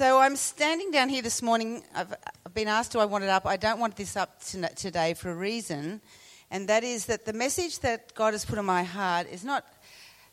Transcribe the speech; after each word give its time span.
So 0.00 0.18
I'm 0.18 0.36
standing 0.36 0.90
down 0.90 1.10
here 1.10 1.20
this 1.20 1.42
morning. 1.42 1.82
I've, 1.94 2.14
I've 2.46 2.54
been 2.54 2.68
asked, 2.68 2.92
do 2.92 3.00
I 3.00 3.04
want 3.04 3.22
it 3.22 3.28
up? 3.28 3.44
I 3.44 3.58
don't 3.58 3.78
want 3.78 3.96
this 3.96 4.16
up 4.16 4.40
today 4.74 5.12
for 5.12 5.30
a 5.30 5.34
reason, 5.34 6.00
and 6.50 6.66
that 6.70 6.84
is 6.84 7.04
that 7.04 7.26
the 7.26 7.34
message 7.34 7.80
that 7.80 8.14
God 8.14 8.32
has 8.32 8.46
put 8.46 8.56
on 8.56 8.64
my 8.64 8.82
heart 8.82 9.26
is 9.30 9.44
not. 9.44 9.66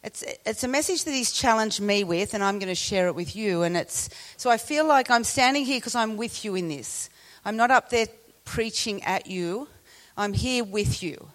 It's, 0.06 0.24
it's 0.46 0.64
a 0.64 0.70
message 0.70 1.04
that 1.04 1.12
He's 1.12 1.34
challenged 1.34 1.82
me 1.82 2.06
with, 2.06 2.34
and 2.34 2.46
I'm 2.46 2.60
going 2.60 2.70
to 2.70 2.76
share 2.76 3.08
it 3.08 3.16
with 3.16 3.36
you. 3.36 3.64
And 3.64 3.76
it's 3.76 4.10
so 4.38 4.50
I 4.50 4.56
feel 4.56 4.88
like 4.88 5.12
I'm 5.12 5.26
standing 5.26 5.66
here 5.66 5.82
because 5.82 5.96
I'm 5.96 6.16
with 6.16 6.46
you 6.46 6.56
in 6.56 6.70
this. 6.70 7.10
I'm 7.44 7.58
not 7.58 7.70
up 7.70 7.90
there 7.90 8.08
preaching 8.46 9.04
at 9.04 9.28
you. 9.28 9.68
I'm 10.16 10.32
here 10.32 10.64
with 10.64 11.04
you, 11.04 11.28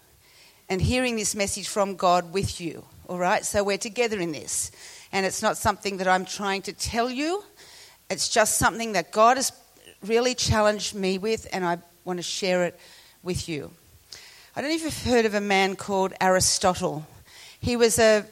and 0.69 0.81
hearing 0.81 1.17
this 1.17 1.35
message 1.35 1.67
from 1.67 1.97
God 1.97 2.33
with 2.33 2.59
you. 2.59 2.83
All 3.07 3.19
right, 3.19 3.45
so 3.45 3.63
we're 3.63 3.77
together 3.77 4.19
in 4.19 4.31
this, 4.31 4.71
and 5.11 5.23
it's 5.23 5.43
not 5.43 5.55
something 5.55 5.97
that 5.97 6.07
I'm 6.07 6.25
trying 6.25 6.63
to 6.63 6.73
tell 6.73 7.11
you. 7.11 7.43
It's 8.09 8.29
just 8.29 8.57
something 8.57 8.93
that 8.93 9.11
God 9.11 9.37
has 9.37 9.51
really 10.05 10.35
challenged 10.35 10.93
me 10.93 11.17
with, 11.17 11.47
and 11.53 11.65
I 11.65 11.77
want 12.03 12.17
to 12.17 12.23
share 12.23 12.65
it 12.65 12.79
with 13.23 13.47
you. 13.47 13.71
I 14.55 14.61
don't 14.61 14.69
know 14.69 14.75
if 14.75 14.83
you've 14.83 15.03
heard 15.03 15.25
of 15.25 15.33
a 15.33 15.41
man 15.41 15.75
called 15.75 16.13
Aristotle. 16.21 17.05
He 17.59 17.75
was 17.75 17.97
an 17.97 18.25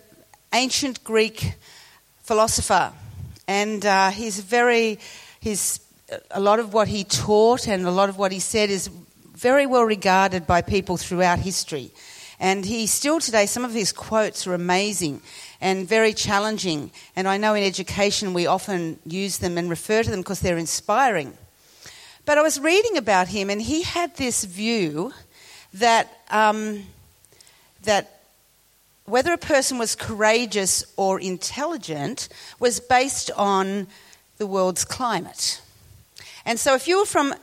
ancient 0.53 1.03
Greek 1.03 1.55
philosopher, 2.21 2.91
and 3.47 3.85
uh, 3.85 4.11
he's 4.11 4.39
very, 4.39 4.99
he's, 5.39 5.79
a 6.29 6.39
lot 6.39 6.59
of 6.59 6.73
what 6.73 6.87
he 6.87 7.03
taught 7.03 7.67
and 7.67 7.87
a 7.87 7.91
lot 7.91 8.09
of 8.09 8.17
what 8.17 8.31
he 8.31 8.39
said 8.39 8.69
is 8.69 8.89
very 9.33 9.65
well 9.65 9.83
regarded 9.83 10.45
by 10.45 10.61
people 10.61 10.97
throughout 10.97 11.39
history. 11.39 11.91
And 12.41 12.65
he 12.65 12.87
still 12.87 13.19
today, 13.19 13.45
some 13.45 13.63
of 13.63 13.71
his 13.71 13.93
quotes 13.93 14.47
are 14.47 14.55
amazing 14.55 15.21
and 15.61 15.87
very 15.87 16.11
challenging. 16.11 16.89
And 17.15 17.27
I 17.27 17.37
know 17.37 17.53
in 17.53 17.63
education 17.63 18.33
we 18.33 18.47
often 18.47 18.97
use 19.05 19.37
them 19.37 19.59
and 19.59 19.69
refer 19.69 20.01
to 20.01 20.09
them 20.09 20.21
because 20.21 20.39
they're 20.39 20.57
inspiring. 20.57 21.37
But 22.25 22.39
I 22.39 22.41
was 22.41 22.59
reading 22.59 22.97
about 22.97 23.27
him, 23.27 23.49
and 23.51 23.61
he 23.61 23.83
had 23.83 24.15
this 24.15 24.43
view 24.43 25.13
that, 25.75 26.07
um, 26.31 26.83
that 27.83 28.21
whether 29.05 29.33
a 29.33 29.37
person 29.37 29.77
was 29.77 29.95
courageous 29.95 30.83
or 30.97 31.19
intelligent 31.19 32.27
was 32.59 32.79
based 32.79 33.29
on 33.37 33.85
the 34.37 34.47
world's 34.47 34.83
climate. 34.83 35.61
And 36.45 36.59
so 36.59 36.73
if 36.73 36.87
you 36.87 36.99
were 36.99 37.05
from, 37.05 37.35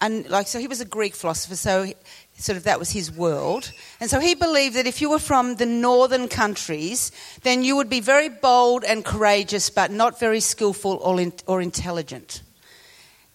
like, 0.00 0.46
so 0.46 0.60
he 0.60 0.68
was 0.68 0.80
a 0.80 0.84
Greek 0.84 1.14
philosopher, 1.14 1.56
so 1.56 1.92
sort 2.40 2.56
of 2.56 2.64
that 2.64 2.78
was 2.78 2.90
his 2.90 3.10
world. 3.12 3.72
And 4.00 4.08
so 4.08 4.18
he 4.18 4.34
believed 4.34 4.76
that 4.76 4.86
if 4.86 5.00
you 5.00 5.10
were 5.10 5.18
from 5.18 5.56
the 5.56 5.66
northern 5.66 6.28
countries, 6.28 7.12
then 7.42 7.62
you 7.62 7.76
would 7.76 7.90
be 7.90 8.00
very 8.00 8.28
bold 8.28 8.84
and 8.84 9.04
courageous, 9.04 9.70
but 9.70 9.90
not 9.90 10.18
very 10.18 10.40
skillful 10.40 10.98
or, 11.02 11.20
in, 11.20 11.32
or 11.46 11.60
intelligent. 11.60 12.42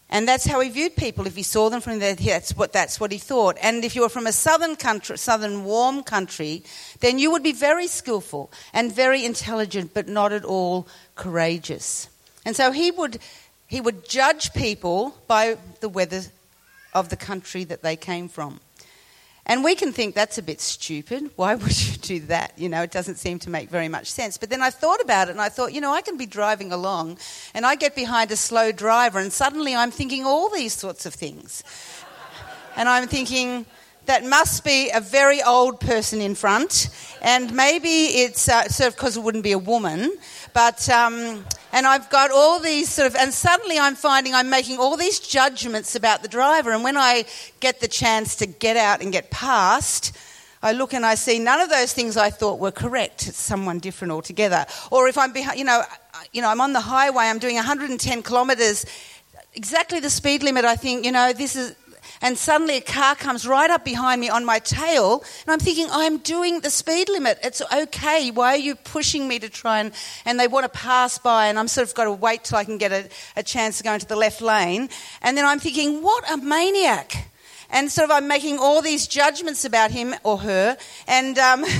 And 0.09 0.27
that's 0.27 0.45
how 0.45 0.59
he 0.59 0.69
viewed 0.69 0.95
people. 0.95 1.25
If 1.25 1.35
he 1.35 1.43
saw 1.43 1.69
them 1.69 1.81
from 1.81 1.99
there, 1.99 2.15
that's 2.15 2.55
what, 2.55 2.71
that's 2.71 2.99
what 2.99 3.11
he 3.11 3.17
thought. 3.17 3.57
And 3.61 3.83
if 3.83 3.95
you 3.95 4.01
were 4.01 4.09
from 4.09 4.27
a 4.27 4.31
southern 4.31 4.75
country, 4.75 5.17
southern 5.17 5.63
warm 5.63 6.03
country, 6.03 6.63
then 6.99 7.17
you 7.17 7.31
would 7.31 7.43
be 7.43 7.51
very 7.51 7.87
skillful 7.87 8.51
and 8.71 8.93
very 8.93 9.25
intelligent, 9.25 9.93
but 9.93 10.07
not 10.07 10.31
at 10.31 10.45
all 10.45 10.87
courageous. 11.15 12.07
And 12.45 12.55
so 12.55 12.71
he 12.71 12.91
would, 12.91 13.19
he 13.67 13.81
would 13.81 14.07
judge 14.07 14.53
people 14.53 15.15
by 15.27 15.57
the 15.79 15.89
weather 15.89 16.21
of 16.93 17.09
the 17.09 17.17
country 17.17 17.63
that 17.65 17.81
they 17.81 17.95
came 17.95 18.29
from. 18.29 18.59
And 19.47 19.63
we 19.63 19.75
can 19.75 19.91
think 19.91 20.15
that's 20.15 20.37
a 20.37 20.41
bit 20.41 20.59
stupid. 20.59 21.29
Why 21.35 21.55
would 21.61 21.87
you 21.87 21.97
do 21.97 22.19
that? 22.27 22.53
You 22.57 22.69
know, 22.69 22.81
it 22.81 22.91
doesn't 22.91 23.15
seem 23.15 23.39
to 23.39 23.49
make 23.49 23.69
very 23.69 23.87
much 23.87 24.11
sense. 24.11 24.37
But 24.37 24.49
then 24.49 24.61
I 24.61 24.69
thought 24.69 25.01
about 25.01 25.27
it 25.27 25.31
and 25.31 25.41
I 25.41 25.49
thought, 25.49 25.73
you 25.73 25.81
know, 25.81 25.93
I 25.93 26.01
can 26.01 26.17
be 26.17 26.25
driving 26.25 26.71
along 26.71 27.19
and 27.53 27.65
I 27.65 27.75
get 27.75 27.95
behind 27.95 28.31
a 28.31 28.35
slow 28.35 28.71
driver 28.71 29.19
and 29.19 29.31
suddenly 29.31 29.75
I'm 29.75 29.91
thinking 29.91 30.25
all 30.25 30.49
these 30.49 30.73
sorts 30.73 31.05
of 31.05 31.13
things. 31.13 31.63
and 32.75 32.89
I'm 32.89 33.07
thinking, 33.07 33.65
that 34.05 34.23
must 34.23 34.63
be 34.63 34.89
a 34.91 35.01
very 35.01 35.41
old 35.41 35.79
person 35.79 36.21
in 36.21 36.35
front, 36.35 36.89
and 37.21 37.53
maybe 37.53 37.87
it's 37.87 38.47
uh, 38.47 38.67
sort 38.67 38.89
of 38.89 38.95
because 38.95 39.17
it 39.17 39.21
wouldn't 39.21 39.43
be 39.43 39.51
a 39.51 39.59
woman, 39.59 40.15
but 40.53 40.87
um, 40.89 41.43
and 41.71 41.85
I've 41.87 42.09
got 42.09 42.31
all 42.31 42.59
these 42.59 42.89
sort 42.89 43.07
of, 43.07 43.15
and 43.15 43.33
suddenly 43.33 43.79
I'm 43.79 43.95
finding 43.95 44.33
I'm 44.33 44.49
making 44.49 44.77
all 44.77 44.95
these 44.95 45.19
judgments 45.19 45.95
about 45.95 46.21
the 46.21 46.27
driver, 46.27 46.71
and 46.71 46.83
when 46.83 46.97
I 46.97 47.25
get 47.59 47.79
the 47.79 47.87
chance 47.87 48.35
to 48.37 48.45
get 48.45 48.77
out 48.77 49.01
and 49.01 49.11
get 49.11 49.31
past. 49.31 50.15
I 50.63 50.71
look 50.71 50.93
and 50.93 51.05
I 51.05 51.13
see 51.13 51.37
none 51.37 51.61
of 51.61 51.69
those 51.69 51.93
things 51.93 52.17
I 52.17 52.31
thought 52.31 52.57
were 52.57 52.71
correct. 52.71 53.27
It's 53.27 53.37
someone 53.37 53.77
different 53.77 54.11
altogether. 54.11 54.65
Or 54.89 55.07
if 55.07 55.15
I'm 55.15 55.31
behind, 55.31 55.59
you 55.59 55.65
know, 55.65 55.83
you 56.33 56.41
know, 56.41 56.49
I'm 56.49 56.59
on 56.59 56.73
the 56.73 56.79
highway, 56.79 57.25
I'm 57.25 57.37
doing 57.37 57.55
110 57.55 58.23
kilometres, 58.23 58.83
exactly 59.53 59.99
the 59.99 60.09
speed 60.09 60.41
limit. 60.41 60.65
I 60.65 60.75
think, 60.75 61.05
you 61.05 61.11
know, 61.11 61.33
this 61.33 61.55
is 61.55 61.75
and 62.21 62.37
suddenly 62.37 62.77
a 62.77 62.81
car 62.81 63.15
comes 63.15 63.47
right 63.47 63.69
up 63.69 63.85
behind 63.85 64.21
me 64.21 64.29
on 64.29 64.45
my 64.45 64.59
tail, 64.59 65.23
and 65.45 65.53
I'm 65.53 65.59
thinking, 65.59 65.87
I'm 65.91 66.17
doing 66.17 66.61
the 66.61 66.69
speed 66.69 67.09
limit. 67.09 67.39
It's 67.43 67.61
okay. 67.73 68.31
Why 68.31 68.53
are 68.53 68.57
you 68.57 68.75
pushing 68.75 69.27
me 69.27 69.39
to 69.39 69.49
try 69.49 69.79
and. 69.79 69.91
And 70.25 70.39
they 70.39 70.47
want 70.47 70.63
to 70.63 70.69
pass 70.69 71.17
by, 71.17 71.47
and 71.47 71.59
I'm 71.59 71.67
sort 71.67 71.87
of 71.87 71.93
got 71.95 72.05
to 72.05 72.11
wait 72.11 72.43
till 72.43 72.57
I 72.57 72.63
can 72.63 72.77
get 72.77 72.91
a, 72.91 73.09
a 73.35 73.43
chance 73.43 73.77
to 73.77 73.83
go 73.83 73.93
into 73.93 74.05
the 74.05 74.15
left 74.15 74.41
lane. 74.41 74.89
And 75.21 75.37
then 75.37 75.45
I'm 75.45 75.59
thinking, 75.59 76.01
what 76.01 76.29
a 76.31 76.37
maniac. 76.37 77.29
And 77.69 77.91
sort 77.91 78.05
of 78.05 78.11
I'm 78.11 78.27
making 78.27 78.59
all 78.59 78.81
these 78.81 79.07
judgments 79.07 79.65
about 79.65 79.91
him 79.91 80.15
or 80.23 80.39
her, 80.39 80.77
and. 81.07 81.37
Um, 81.37 81.65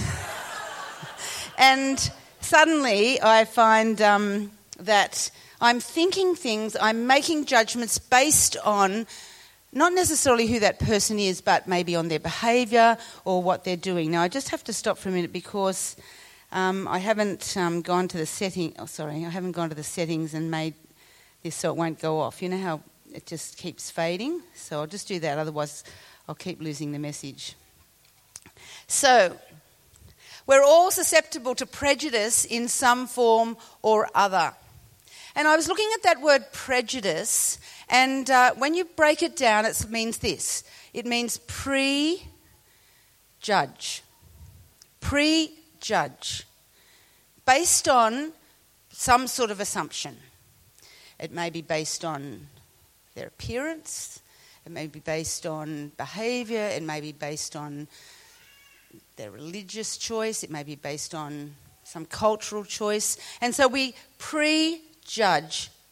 and 1.57 2.11
suddenly 2.41 3.21
I 3.21 3.45
find 3.45 4.01
um, 4.01 4.51
that 4.79 5.31
I'm 5.61 5.79
thinking 5.79 6.35
things, 6.35 6.75
I'm 6.79 7.07
making 7.07 7.45
judgments 7.45 7.97
based 7.97 8.57
on 8.63 9.07
not 9.75 9.93
necessarily 9.93 10.47
who 10.47 10.61
that 10.61 10.79
person 10.79 11.19
is, 11.19 11.41
but 11.41 11.67
maybe 11.67 11.95
on 11.97 12.07
their 12.07 12.19
behaviour 12.19 12.97
or 13.25 13.43
what 13.43 13.65
they're 13.65 13.75
doing. 13.75 14.09
Now, 14.09 14.21
I 14.21 14.29
just 14.29 14.49
have 14.49 14.63
to 14.63 14.73
stop 14.73 14.97
for 14.97 15.09
a 15.09 15.11
minute 15.11 15.33
because 15.33 15.97
um, 16.53 16.87
I 16.87 16.99
haven't 16.99 17.55
um, 17.57 17.81
gone 17.81 18.07
to 18.07 18.17
the 18.17 18.25
setting. 18.25 18.73
Oh, 18.79 18.85
sorry, 18.85 19.25
I 19.25 19.29
haven't 19.29 19.51
gone 19.51 19.67
to 19.69 19.75
the 19.75 19.83
settings 19.83 20.33
and 20.33 20.49
made 20.49 20.75
this 21.43 21.55
so 21.55 21.71
it 21.71 21.75
won't 21.75 21.99
go 21.99 22.19
off. 22.19 22.41
You 22.41 22.49
know 22.49 22.57
how 22.57 22.81
it 23.13 23.25
just 23.25 23.57
keeps 23.57 23.91
fading. 23.91 24.41
So 24.55 24.79
I'll 24.79 24.87
just 24.87 25.09
do 25.09 25.19
that. 25.19 25.37
Otherwise, 25.37 25.83
I'll 26.27 26.35
keep 26.35 26.61
losing 26.61 26.91
the 26.91 26.99
message. 26.99 27.55
So. 28.87 29.37
We're 30.47 30.63
all 30.63 30.91
susceptible 30.91 31.55
to 31.55 31.65
prejudice 31.65 32.45
in 32.45 32.67
some 32.67 33.07
form 33.07 33.57
or 33.81 34.07
other. 34.13 34.53
And 35.35 35.47
I 35.47 35.55
was 35.55 35.67
looking 35.67 35.89
at 35.93 36.03
that 36.03 36.21
word 36.21 36.51
prejudice, 36.53 37.59
and 37.89 38.29
uh, 38.29 38.53
when 38.53 38.73
you 38.73 38.85
break 38.85 39.21
it 39.21 39.35
down, 39.35 39.65
it 39.65 39.85
means 39.89 40.19
this 40.19 40.63
it 40.93 41.05
means 41.05 41.37
pre 41.39 42.23
judge. 43.41 44.01
Pre 45.01 45.51
judge. 45.79 46.47
Based 47.45 47.87
on 47.87 48.31
some 48.89 49.27
sort 49.27 49.51
of 49.51 49.59
assumption. 49.59 50.17
It 51.19 51.31
may 51.31 51.49
be 51.49 51.61
based 51.61 52.05
on 52.05 52.47
their 53.13 53.27
appearance, 53.27 54.21
it 54.65 54.71
may 54.71 54.87
be 54.87 54.99
based 54.99 55.45
on 55.45 55.91
behaviour, 55.97 56.67
it 56.67 56.81
may 56.81 57.01
be 57.01 57.11
based 57.11 57.55
on 57.55 57.87
their 59.15 59.31
religious 59.31 59.97
choice, 59.97 60.43
it 60.43 60.49
may 60.49 60.63
be 60.63 60.75
based 60.75 61.13
on 61.13 61.55
some 61.83 62.05
cultural 62.05 62.63
choice. 62.65 63.17
And 63.41 63.53
so 63.53 63.67
we 63.67 63.95
prejudge 64.17 64.81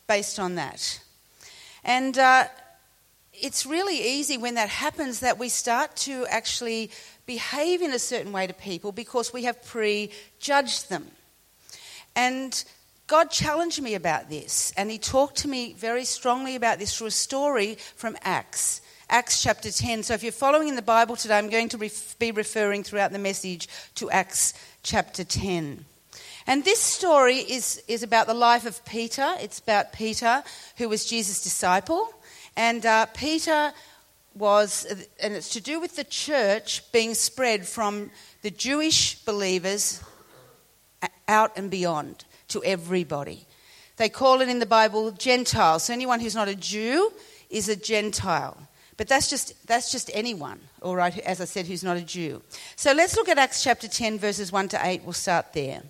based 0.07 0.39
on 0.39 0.55
that. 0.55 0.99
And 1.83 2.17
uh, 2.17 2.45
it's 3.33 3.65
really 3.65 3.97
easy 3.97 4.37
when 4.37 4.55
that 4.55 4.69
happens 4.69 5.19
that 5.19 5.37
we 5.37 5.49
start 5.49 5.95
to 5.97 6.25
actually 6.27 6.91
behave 7.25 7.81
in 7.81 7.91
a 7.91 7.99
certain 7.99 8.31
way 8.31 8.47
to 8.47 8.53
people 8.53 8.91
because 8.91 9.33
we 9.33 9.43
have 9.43 9.63
prejudged 9.65 10.89
them. 10.89 11.07
And 12.15 12.63
God 13.07 13.31
challenged 13.31 13.81
me 13.81 13.95
about 13.95 14.29
this, 14.29 14.73
and 14.77 14.89
He 14.89 14.97
talked 14.97 15.37
to 15.37 15.47
me 15.47 15.73
very 15.73 16.05
strongly 16.05 16.55
about 16.55 16.79
this 16.79 16.97
through 16.97 17.07
a 17.07 17.11
story 17.11 17.75
from 17.95 18.15
Acts. 18.21 18.81
Acts 19.09 19.43
chapter 19.43 19.71
10. 19.71 20.03
So 20.03 20.13
if 20.13 20.23
you're 20.23 20.31
following 20.31 20.69
in 20.69 20.75
the 20.75 20.81
Bible 20.81 21.15
today, 21.15 21.37
I'm 21.37 21.49
going 21.49 21.69
to 21.69 21.77
be 21.77 22.31
referring 22.31 22.83
throughout 22.83 23.11
the 23.11 23.19
message 23.19 23.67
to 23.95 24.09
Acts 24.09 24.53
chapter 24.81 25.23
10. 25.23 25.85
And 26.45 26.63
this 26.65 26.79
story 26.79 27.37
is, 27.37 27.81
is 27.87 28.03
about 28.03 28.27
the 28.27 28.33
life 28.33 28.65
of 28.65 28.83
Peter. 28.85 29.35
It's 29.39 29.59
about 29.59 29.93
Peter, 29.93 30.43
who 30.77 30.89
was 30.89 31.05
Jesus' 31.05 31.43
disciple. 31.43 32.13
And 32.55 32.85
uh, 32.85 33.05
Peter 33.07 33.71
was, 34.35 34.85
and 35.19 35.33
it's 35.33 35.49
to 35.49 35.61
do 35.61 35.79
with 35.79 35.95
the 35.95 36.03
church 36.03 36.91
being 36.91 37.13
spread 37.13 37.67
from 37.67 38.11
the 38.41 38.51
Jewish 38.51 39.15
believers 39.25 40.03
out 41.27 41.57
and 41.57 41.69
beyond 41.69 42.25
to 42.49 42.63
everybody. 42.63 43.45
They 43.97 44.09
call 44.09 44.41
it 44.41 44.49
in 44.49 44.59
the 44.59 44.65
Bible 44.65 45.11
Gentiles. 45.11 45.83
So 45.83 45.93
anyone 45.93 46.19
who's 46.19 46.35
not 46.35 46.47
a 46.47 46.55
Jew 46.55 47.11
is 47.49 47.69
a 47.69 47.75
Gentile. 47.75 48.57
But 48.97 49.07
that's 49.07 49.29
just, 49.29 49.67
that's 49.67 49.91
just 49.91 50.11
anyone, 50.13 50.59
all 50.81 50.95
right, 50.95 51.17
as 51.19 51.41
I 51.41 51.45
said, 51.45 51.65
who's 51.65 51.83
not 51.83 51.97
a 51.97 52.01
Jew. 52.01 52.41
So 52.75 52.93
let's 52.93 53.15
look 53.15 53.27
at 53.27 53.39
Acts 53.39 53.63
chapter 53.63 53.87
10, 53.87 54.19
verses 54.19 54.51
1 54.51 54.69
to 54.69 54.79
8. 54.81 55.03
We'll 55.03 55.13
start 55.13 55.53
there. 55.53 55.81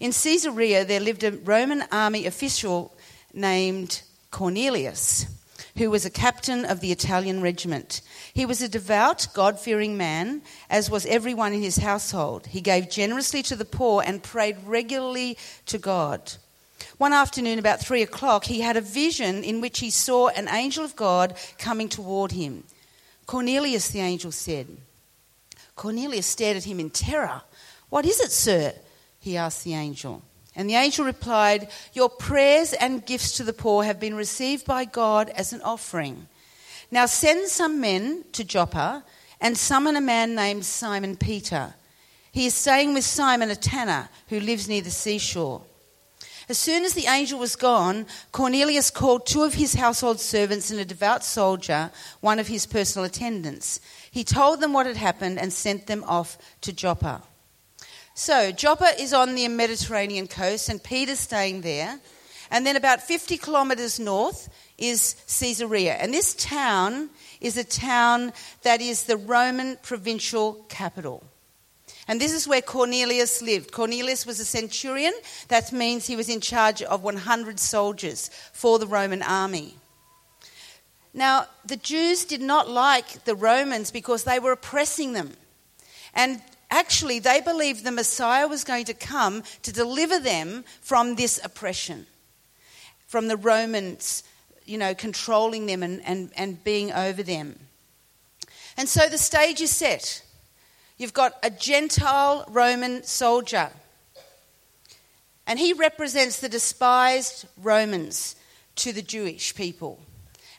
In 0.00 0.12
Caesarea, 0.12 0.84
there 0.84 1.00
lived 1.00 1.24
a 1.24 1.32
Roman 1.32 1.82
army 1.90 2.26
official 2.26 2.96
named 3.34 4.02
Cornelius, 4.30 5.26
who 5.76 5.90
was 5.90 6.04
a 6.04 6.10
captain 6.10 6.64
of 6.64 6.80
the 6.80 6.92
Italian 6.92 7.42
regiment. 7.42 8.00
He 8.32 8.46
was 8.46 8.62
a 8.62 8.68
devout, 8.68 9.26
God 9.34 9.58
fearing 9.58 9.96
man, 9.96 10.42
as 10.70 10.88
was 10.88 11.04
everyone 11.06 11.52
in 11.52 11.62
his 11.62 11.78
household. 11.78 12.46
He 12.46 12.60
gave 12.60 12.90
generously 12.90 13.42
to 13.44 13.56
the 13.56 13.64
poor 13.64 14.02
and 14.06 14.22
prayed 14.22 14.56
regularly 14.64 15.36
to 15.66 15.78
God. 15.78 16.32
One 16.98 17.12
afternoon, 17.12 17.58
about 17.58 17.80
three 17.80 18.02
o'clock, 18.02 18.44
he 18.44 18.60
had 18.60 18.76
a 18.76 18.80
vision 18.80 19.42
in 19.42 19.60
which 19.60 19.80
he 19.80 19.90
saw 19.90 20.28
an 20.28 20.48
angel 20.48 20.84
of 20.84 20.94
God 20.94 21.36
coming 21.58 21.88
toward 21.88 22.32
him. 22.32 22.64
Cornelius, 23.26 23.88
the 23.88 24.00
angel 24.00 24.30
said. 24.30 24.68
Cornelius 25.74 26.26
stared 26.26 26.56
at 26.56 26.64
him 26.64 26.78
in 26.78 26.90
terror. 26.90 27.42
What 27.88 28.04
is 28.04 28.20
it, 28.20 28.30
sir? 28.30 28.74
He 29.18 29.36
asked 29.36 29.64
the 29.64 29.74
angel. 29.74 30.22
And 30.54 30.68
the 30.68 30.74
angel 30.74 31.04
replied, 31.04 31.68
Your 31.92 32.08
prayers 32.08 32.72
and 32.72 33.06
gifts 33.06 33.36
to 33.36 33.44
the 33.44 33.52
poor 33.52 33.84
have 33.84 34.00
been 34.00 34.14
received 34.14 34.66
by 34.66 34.84
God 34.84 35.30
as 35.30 35.52
an 35.52 35.62
offering. 35.62 36.26
Now 36.90 37.06
send 37.06 37.48
some 37.48 37.80
men 37.80 38.24
to 38.32 38.44
Joppa 38.44 39.04
and 39.40 39.56
summon 39.56 39.96
a 39.96 40.00
man 40.00 40.34
named 40.34 40.64
Simon 40.64 41.16
Peter. 41.16 41.74
He 42.32 42.46
is 42.46 42.54
staying 42.54 42.94
with 42.94 43.04
Simon, 43.04 43.50
a 43.50 43.56
tanner, 43.56 44.08
who 44.28 44.40
lives 44.40 44.68
near 44.68 44.80
the 44.80 44.90
seashore. 44.90 45.62
As 46.48 46.56
soon 46.56 46.84
as 46.84 46.94
the 46.94 47.06
angel 47.06 47.38
was 47.38 47.56
gone, 47.56 48.06
Cornelius 48.32 48.90
called 48.90 49.26
two 49.26 49.42
of 49.42 49.54
his 49.54 49.74
household 49.74 50.18
servants 50.18 50.70
and 50.70 50.80
a 50.80 50.84
devout 50.84 51.22
soldier, 51.22 51.90
one 52.20 52.38
of 52.38 52.48
his 52.48 52.64
personal 52.64 53.04
attendants. 53.04 53.80
He 54.10 54.24
told 54.24 54.60
them 54.60 54.72
what 54.72 54.86
had 54.86 54.96
happened 54.96 55.38
and 55.38 55.52
sent 55.52 55.86
them 55.86 56.04
off 56.04 56.38
to 56.62 56.72
Joppa. 56.72 57.22
So, 58.20 58.50
Joppa 58.50 59.00
is 59.00 59.12
on 59.12 59.36
the 59.36 59.46
Mediterranean 59.46 60.26
coast, 60.26 60.68
and 60.68 60.82
Peter's 60.82 61.20
staying 61.20 61.60
there. 61.60 62.00
And 62.50 62.66
then, 62.66 62.74
about 62.74 63.00
50 63.00 63.36
kilometres 63.36 64.00
north, 64.00 64.48
is 64.76 65.14
Caesarea. 65.38 65.94
And 65.94 66.12
this 66.12 66.34
town 66.34 67.10
is 67.40 67.56
a 67.56 67.62
town 67.62 68.32
that 68.62 68.80
is 68.80 69.04
the 69.04 69.16
Roman 69.16 69.76
provincial 69.84 70.54
capital. 70.68 71.22
And 72.08 72.20
this 72.20 72.32
is 72.32 72.48
where 72.48 72.60
Cornelius 72.60 73.40
lived. 73.40 73.70
Cornelius 73.70 74.26
was 74.26 74.40
a 74.40 74.44
centurion. 74.44 75.14
That 75.46 75.72
means 75.72 76.08
he 76.08 76.16
was 76.16 76.28
in 76.28 76.40
charge 76.40 76.82
of 76.82 77.04
100 77.04 77.60
soldiers 77.60 78.32
for 78.52 78.80
the 78.80 78.88
Roman 78.88 79.22
army. 79.22 79.76
Now, 81.14 81.46
the 81.64 81.76
Jews 81.76 82.24
did 82.24 82.40
not 82.40 82.68
like 82.68 83.24
the 83.26 83.36
Romans 83.36 83.92
because 83.92 84.24
they 84.24 84.40
were 84.40 84.50
oppressing 84.50 85.12
them. 85.12 85.34
And 86.14 86.42
actually, 86.70 87.18
they 87.18 87.40
believed 87.40 87.84
the 87.84 87.90
Messiah 87.90 88.46
was 88.46 88.64
going 88.64 88.84
to 88.86 88.94
come 88.94 89.42
to 89.62 89.72
deliver 89.72 90.18
them 90.18 90.64
from 90.80 91.14
this 91.14 91.40
oppression, 91.42 92.06
from 93.06 93.28
the 93.28 93.36
Romans, 93.36 94.22
you 94.64 94.78
know, 94.78 94.94
controlling 94.94 95.66
them 95.66 95.82
and, 95.82 96.02
and, 96.04 96.30
and 96.36 96.62
being 96.64 96.92
over 96.92 97.22
them. 97.22 97.58
And 98.76 98.88
so 98.88 99.08
the 99.08 99.18
stage 99.18 99.60
is 99.60 99.70
set. 99.70 100.22
You've 100.98 101.12
got 101.12 101.34
a 101.42 101.50
Gentile 101.50 102.44
Roman 102.48 103.02
soldier, 103.04 103.70
and 105.46 105.58
he 105.58 105.72
represents 105.72 106.40
the 106.40 106.48
despised 106.48 107.46
Romans 107.56 108.36
to 108.76 108.92
the 108.92 109.02
Jewish 109.02 109.54
people. 109.54 109.98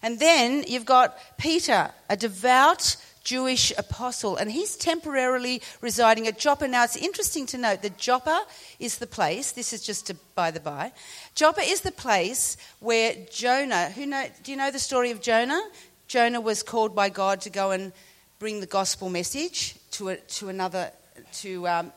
And 0.01 0.19
then 0.19 0.63
you've 0.67 0.85
got 0.85 1.17
Peter, 1.37 1.91
a 2.09 2.15
devout 2.15 2.95
Jewish 3.23 3.71
apostle, 3.77 4.37
and 4.37 4.51
he's 4.51 4.75
temporarily 4.75 5.61
residing 5.81 6.27
at 6.27 6.39
Joppa. 6.39 6.67
Now, 6.67 6.83
it's 6.83 6.95
interesting 6.95 7.45
to 7.47 7.57
note 7.57 7.81
that 7.81 7.97
Joppa 7.97 8.45
is 8.79 8.97
the 8.97 9.07
place, 9.07 9.51
this 9.51 9.73
is 9.73 9.81
just 9.81 10.11
by 10.35 10.51
the 10.51 10.59
by, 10.59 10.91
Joppa 11.35 11.61
is 11.61 11.81
the 11.81 11.91
place 11.91 12.57
where 12.79 13.15
Jonah, 13.31 13.89
who 13.89 14.05
know, 14.05 14.27
do 14.43 14.51
you 14.51 14.57
know 14.57 14.71
the 14.71 14.79
story 14.79 15.11
of 15.11 15.21
Jonah? 15.21 15.61
Jonah 16.07 16.41
was 16.41 16.63
called 16.63 16.95
by 16.95 17.09
God 17.09 17.41
to 17.41 17.49
go 17.49 17.71
and 17.71 17.91
bring 18.39 18.61
the 18.61 18.65
gospel 18.65 19.09
message 19.09 19.75
to, 19.91 20.09
a, 20.09 20.15
to 20.15 20.49
another, 20.49 20.91
to 21.33 21.67
um, 21.67 21.93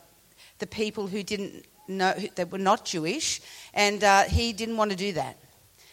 the 0.58 0.66
people 0.66 1.06
who 1.06 1.22
didn't 1.22 1.64
know, 1.88 2.12
that 2.34 2.50
were 2.50 2.58
not 2.58 2.84
Jewish, 2.84 3.40
and 3.72 4.02
uh, 4.04 4.24
he 4.24 4.52
didn't 4.52 4.76
want 4.76 4.90
to 4.90 4.96
do 4.96 5.12
that. 5.12 5.36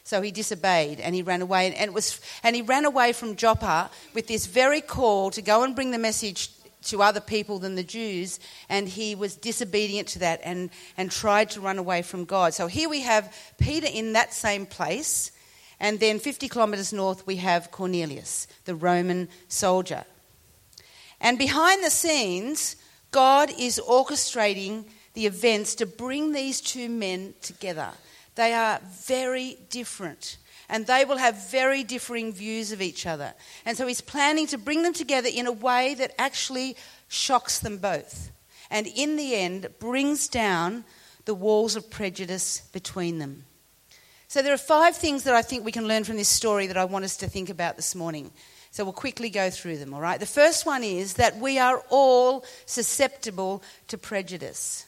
So 0.09 0.23
he 0.23 0.31
disobeyed 0.31 0.99
and 0.99 1.13
he 1.13 1.21
ran 1.21 1.43
away. 1.43 1.67
And, 1.67 1.75
and, 1.75 1.93
was, 1.93 2.19
and 2.41 2.55
he 2.55 2.63
ran 2.63 2.83
away 2.83 3.13
from 3.13 3.35
Joppa 3.35 3.91
with 4.15 4.25
this 4.25 4.47
very 4.47 4.81
call 4.81 5.29
to 5.29 5.39
go 5.39 5.63
and 5.63 5.75
bring 5.75 5.91
the 5.91 5.99
message 5.99 6.49
to 6.85 7.03
other 7.03 7.19
people 7.19 7.59
than 7.59 7.75
the 7.75 7.83
Jews. 7.83 8.39
And 8.69 8.89
he 8.89 9.13
was 9.13 9.35
disobedient 9.35 10.07
to 10.07 10.19
that 10.19 10.41
and, 10.43 10.71
and 10.97 11.11
tried 11.11 11.51
to 11.51 11.61
run 11.61 11.77
away 11.77 12.01
from 12.01 12.25
God. 12.25 12.55
So 12.55 12.65
here 12.65 12.89
we 12.89 13.01
have 13.01 13.31
Peter 13.59 13.85
in 13.85 14.13
that 14.13 14.33
same 14.33 14.65
place. 14.65 15.31
And 15.79 15.99
then 15.99 16.17
50 16.17 16.49
kilometres 16.49 16.91
north, 16.91 17.27
we 17.27 17.35
have 17.35 17.69
Cornelius, 17.69 18.47
the 18.65 18.73
Roman 18.73 19.29
soldier. 19.47 20.05
And 21.21 21.37
behind 21.37 21.83
the 21.83 21.91
scenes, 21.91 22.77
God 23.11 23.51
is 23.59 23.79
orchestrating 23.87 24.85
the 25.13 25.27
events 25.27 25.75
to 25.75 25.85
bring 25.85 26.31
these 26.31 26.61
two 26.61 26.89
men 26.89 27.35
together. 27.43 27.91
They 28.39 28.53
are 28.53 28.79
very 28.85 29.57
different 29.69 30.37
and 30.69 30.87
they 30.87 31.03
will 31.03 31.17
have 31.17 31.51
very 31.51 31.83
differing 31.83 32.31
views 32.31 32.71
of 32.71 32.81
each 32.81 33.05
other. 33.05 33.33
And 33.65 33.75
so 33.75 33.85
he's 33.85 33.99
planning 33.99 34.47
to 34.47 34.57
bring 34.57 34.81
them 34.81 34.93
together 34.93 35.27
in 35.29 35.45
a 35.45 35.51
way 35.51 35.93
that 35.95 36.13
actually 36.17 36.77
shocks 37.09 37.59
them 37.59 37.79
both 37.79 38.31
and 38.71 38.87
in 38.87 39.17
the 39.17 39.35
end 39.35 39.67
brings 39.79 40.29
down 40.29 40.85
the 41.25 41.33
walls 41.35 41.75
of 41.75 41.89
prejudice 41.89 42.61
between 42.71 43.19
them. 43.19 43.43
So 44.29 44.41
there 44.41 44.53
are 44.53 44.57
five 44.57 44.95
things 44.95 45.25
that 45.25 45.35
I 45.35 45.41
think 45.41 45.65
we 45.65 45.73
can 45.73 45.89
learn 45.89 46.05
from 46.05 46.15
this 46.15 46.29
story 46.29 46.67
that 46.67 46.77
I 46.77 46.85
want 46.85 47.03
us 47.03 47.17
to 47.17 47.27
think 47.27 47.49
about 47.49 47.75
this 47.75 47.93
morning. 47.93 48.31
So 48.71 48.85
we'll 48.85 48.93
quickly 48.93 49.29
go 49.29 49.49
through 49.49 49.79
them, 49.79 49.93
all 49.93 49.99
right? 49.99 50.17
The 50.17 50.25
first 50.25 50.65
one 50.65 50.85
is 50.85 51.15
that 51.15 51.39
we 51.39 51.59
are 51.59 51.83
all 51.89 52.45
susceptible 52.65 53.63
to 53.89 53.97
prejudice. 53.97 54.85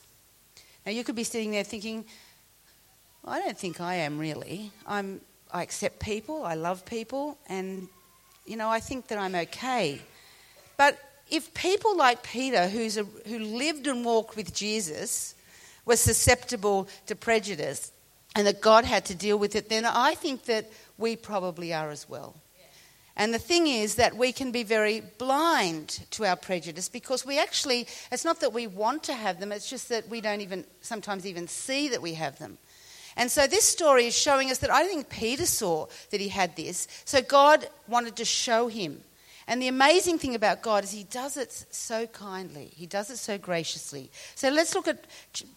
Now, 0.86 0.94
you 0.94 1.04
could 1.04 1.16
be 1.16 1.26
sitting 1.26 1.52
there 1.52 1.66
thinking, 1.66 2.06
I 3.26 3.40
don't 3.40 3.58
think 3.58 3.80
I 3.80 3.96
am 3.96 4.18
really. 4.18 4.72
I'm, 4.88 5.22
I 5.54 5.62
accept 5.64 6.00
people, 6.00 6.44
I 6.44 6.56
love 6.56 6.86
people, 6.86 7.38
and, 7.48 7.88
you 8.46 8.58
know, 8.58 8.70
I 8.70 8.80
think 8.80 9.08
that 9.08 9.20
I'm 9.20 9.36
okay. 9.36 10.02
But 10.78 10.98
if 11.30 11.54
people 11.54 11.96
like 11.96 12.24
Peter, 12.24 12.68
who's 12.68 12.98
a, 12.98 13.04
who 13.04 13.40
lived 13.40 13.88
and 13.88 14.04
walked 14.04 14.36
with 14.36 14.54
Jesus, 14.54 15.36
were 15.86 15.96
susceptible 15.96 16.88
to 17.08 17.16
prejudice 17.16 17.92
and 18.36 18.48
that 18.48 18.62
God 18.62 18.86
had 18.86 19.06
to 19.06 19.16
deal 19.16 19.38
with 19.38 19.56
it, 19.56 19.70
then 19.70 19.86
I 19.86 20.16
think 20.16 20.46
that 20.46 20.72
we 20.98 21.16
probably 21.16 21.74
are 21.74 21.90
as 21.90 22.08
well. 22.08 22.36
And 23.16 23.34
the 23.34 23.40
thing 23.40 23.68
is 23.68 23.96
that 23.96 24.16
we 24.16 24.32
can 24.32 24.52
be 24.52 24.64
very 24.64 25.02
blind 25.18 26.00
to 26.12 26.26
our 26.26 26.38
prejudice 26.38 26.88
because 26.88 27.26
we 27.26 27.40
actually, 27.40 27.88
it's 28.12 28.26
not 28.26 28.40
that 28.40 28.54
we 28.54 28.68
want 28.68 29.04
to 29.04 29.14
have 29.14 29.40
them, 29.40 29.52
it's 29.52 29.70
just 29.70 29.90
that 29.90 30.08
we 30.10 30.22
don't 30.22 30.42
even 30.42 30.66
sometimes 30.82 31.26
even 31.26 31.48
see 31.48 31.90
that 31.90 32.02
we 32.02 32.14
have 32.14 32.40
them. 32.40 32.58
And 33.22 33.30
so 33.30 33.46
this 33.46 33.66
story 33.66 34.08
is 34.08 34.18
showing 34.18 34.50
us 34.50 34.58
that 34.58 34.72
I 34.72 34.88
think 34.88 35.08
Peter 35.08 35.46
saw 35.46 35.86
that 36.10 36.20
he 36.20 36.30
had 36.30 36.56
this. 36.56 36.88
So 37.06 37.22
God 37.22 37.70
wanted 37.88 38.16
to 38.16 38.26
show 38.26 38.68
him. 38.68 39.04
And 39.48 39.62
the 39.62 39.68
amazing 39.68 40.18
thing 40.18 40.34
about 40.34 40.64
God 40.64 40.84
is 40.84 40.90
he 40.90 41.04
does 41.04 41.38
it 41.38 41.52
so 41.70 42.08
kindly, 42.08 42.72
he 42.76 42.88
does 42.88 43.12
it 43.12 43.18
so 43.18 43.38
graciously. 43.38 44.10
So 44.34 44.50
let's 44.50 44.74
look 44.74 44.88
at 44.88 45.06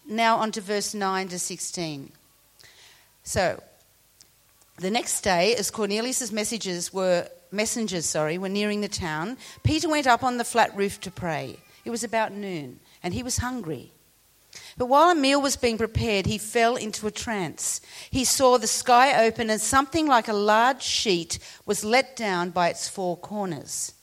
now 0.07 0.37
onto 0.37 0.61
verse 0.61 0.93
9 0.93 1.29
to 1.29 1.39
16. 1.39 2.11
So 3.23 3.59
the 4.77 4.91
next 4.91 5.21
day, 5.21 5.55
as 5.55 5.71
Cornelius's 5.71 6.31
messages 6.31 6.93
were 6.93 7.27
messengers, 7.51 8.05
sorry, 8.05 8.37
were 8.37 8.47
nearing 8.47 8.81
the 8.81 8.87
town, 8.87 9.37
Peter 9.63 9.89
went 9.89 10.05
up 10.05 10.23
on 10.23 10.37
the 10.37 10.43
flat 10.43 10.77
roof 10.77 11.01
to 11.01 11.09
pray. 11.09 11.57
It 11.83 11.89
was 11.89 12.03
about 12.03 12.31
noon, 12.31 12.79
and 13.01 13.11
he 13.11 13.23
was 13.23 13.37
hungry. 13.37 13.91
But 14.77 14.87
while 14.87 15.09
a 15.09 15.15
meal 15.15 15.41
was 15.41 15.55
being 15.55 15.77
prepared, 15.77 16.25
he 16.25 16.37
fell 16.37 16.75
into 16.75 17.07
a 17.07 17.11
trance. 17.11 17.81
He 18.09 18.25
saw 18.25 18.57
the 18.57 18.67
sky 18.67 19.25
open, 19.25 19.49
and 19.49 19.61
something 19.61 20.07
like 20.07 20.27
a 20.27 20.33
large 20.33 20.83
sheet 20.83 21.39
was 21.65 21.85
let 21.85 22.15
down 22.15 22.49
by 22.49 22.69
its 22.69 22.89
four 22.89 23.17
corners. 23.17 23.93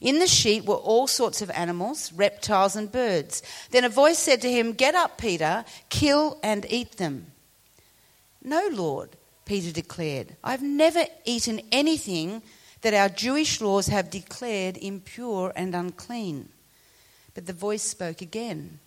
In 0.00 0.18
the 0.18 0.26
sheet 0.26 0.64
were 0.64 0.76
all 0.76 1.06
sorts 1.06 1.42
of 1.42 1.50
animals, 1.50 2.12
reptiles, 2.12 2.76
and 2.76 2.90
birds. 2.90 3.42
Then 3.70 3.84
a 3.84 3.88
voice 3.88 4.18
said 4.18 4.40
to 4.42 4.50
him, 4.50 4.72
Get 4.72 4.94
up, 4.94 5.18
Peter, 5.18 5.64
kill 5.88 6.38
and 6.42 6.66
eat 6.70 6.96
them. 6.96 7.32
No, 8.42 8.68
Lord, 8.70 9.16
Peter 9.44 9.72
declared. 9.72 10.36
I've 10.44 10.62
never 10.62 11.04
eaten 11.24 11.60
anything 11.72 12.42
that 12.82 12.94
our 12.94 13.08
Jewish 13.08 13.60
laws 13.60 13.88
have 13.88 14.10
declared 14.10 14.76
impure 14.76 15.52
and 15.56 15.74
unclean. 15.74 16.50
But 17.34 17.46
the 17.46 17.52
voice 17.52 17.82
spoke 17.82 18.20
again 18.20 18.78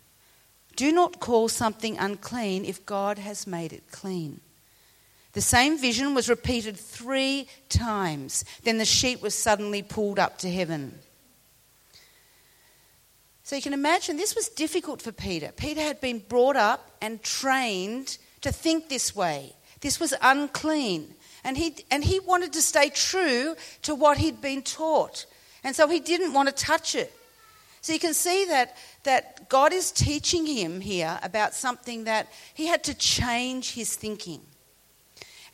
Do 0.82 0.92
not 0.92 1.20
call 1.20 1.48
something 1.48 2.00
unclean 2.00 2.66
if 2.66 2.88
God 2.88 3.20
has 3.20 3.46
made 3.46 3.72
it 3.72 3.92
clean. 3.92 4.42
The 5.34 5.40
same 5.40 5.78
vision 5.78 6.16
was 6.16 6.28
repeated 6.28 6.76
three 6.76 7.48
times. 7.70 8.44
Then 8.64 8.80
the 8.80 8.86
sheet 8.86 9.22
was 9.22 9.36
suddenly 9.36 9.84
pulled 9.84 10.18
up 10.18 10.40
to 10.40 10.50
heaven. 10.50 10.98
So 13.44 13.56
you 13.56 13.62
can 13.62 13.74
imagine 13.74 14.18
this 14.18 14.36
was 14.36 14.50
difficult 14.50 15.04
for 15.04 15.12
Peter. 15.12 15.52
Peter 15.56 15.82
had 15.82 16.02
been 16.02 16.18
brought 16.18 16.56
up 16.56 16.90
and 17.00 17.22
trained 17.22 18.18
to 18.42 18.52
think 18.52 18.90
this 18.90 19.16
way. 19.16 19.54
This 19.82 20.00
was 20.00 20.16
unclean. 20.20 21.14
And 21.44 21.58
he, 21.58 21.76
and 21.92 22.04
he 22.04 22.20
wanted 22.20 22.54
to 22.54 22.62
stay 22.64 22.90
true 22.90 23.56
to 23.84 23.94
what 23.94 24.18
he'd 24.18 24.42
been 24.42 24.64
taught. 24.64 25.28
And 25.64 25.76
so 25.76 25.88
he 25.88 26.00
didn't 26.00 26.34
want 26.34 26.50
to 26.50 26.56
touch 26.56 26.96
it. 26.96 27.14
So 27.82 27.94
you 27.94 28.00
can 28.00 28.14
see 28.14 28.46
that, 28.46 28.78
that 29.04 29.50
God 29.50 29.74
is 29.74 29.92
teaching 29.92 30.46
him 30.46 30.82
here 30.82 31.20
about 31.24 31.56
something 31.56 32.04
that 32.04 32.32
he 32.54 32.68
had 32.68 32.84
to 32.86 32.94
change 32.94 33.74
his 33.74 33.96
thinking. 33.96 34.42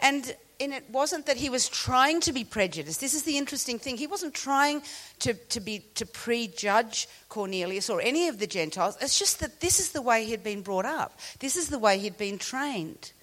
And, 0.01 0.35
and 0.59 0.73
it 0.73 0.83
wasn't 0.91 1.25
that 1.25 1.37
he 1.37 1.49
was 1.49 1.69
trying 1.69 2.19
to 2.21 2.33
be 2.33 2.43
prejudiced. 2.43 2.99
This 2.99 3.13
is 3.13 3.23
the 3.23 3.37
interesting 3.37 3.79
thing. 3.79 3.95
He 3.95 4.07
wasn't 4.07 4.33
trying 4.33 4.81
to, 5.19 5.33
to, 5.35 5.61
be, 5.61 5.79
to 5.95 6.05
prejudge 6.05 7.07
Cornelius 7.29 7.89
or 7.89 8.01
any 8.01 8.27
of 8.27 8.39
the 8.39 8.47
Gentiles. 8.47 8.97
It's 8.99 9.17
just 9.17 9.39
that 9.39 9.61
this 9.61 9.79
is 9.79 9.93
the 9.93 10.01
way 10.01 10.25
he'd 10.25 10.43
been 10.43 10.61
brought 10.61 10.85
up, 10.85 11.17
this 11.39 11.55
is 11.55 11.69
the 11.69 11.79
way 11.79 11.97
he'd 11.97 12.17
been 12.17 12.37
trained. 12.37 13.13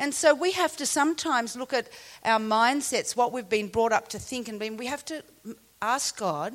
And 0.00 0.14
so 0.14 0.32
we 0.32 0.52
have 0.52 0.76
to 0.76 0.86
sometimes 0.86 1.56
look 1.56 1.72
at 1.72 1.88
our 2.24 2.38
mindsets, 2.38 3.16
what 3.16 3.32
we've 3.32 3.48
been 3.48 3.66
brought 3.66 3.92
up 3.92 4.08
to 4.08 4.18
think, 4.18 4.48
and 4.48 4.78
we 4.78 4.86
have 4.86 5.04
to 5.06 5.24
ask 5.82 6.16
God 6.16 6.54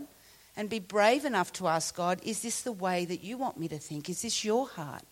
and 0.56 0.70
be 0.70 0.80
brave 0.80 1.26
enough 1.26 1.52
to 1.54 1.68
ask 1.68 1.96
God, 1.96 2.20
is 2.24 2.42
this 2.42 2.62
the 2.62 2.72
way 2.72 3.06
that 3.06 3.24
you 3.24 3.38
want 3.38 3.58
me 3.58 3.68
to 3.70 3.80
think? 3.80 4.10
Is 4.10 4.22
this 4.22 4.44
your 4.44 4.68
heart? 4.68 5.04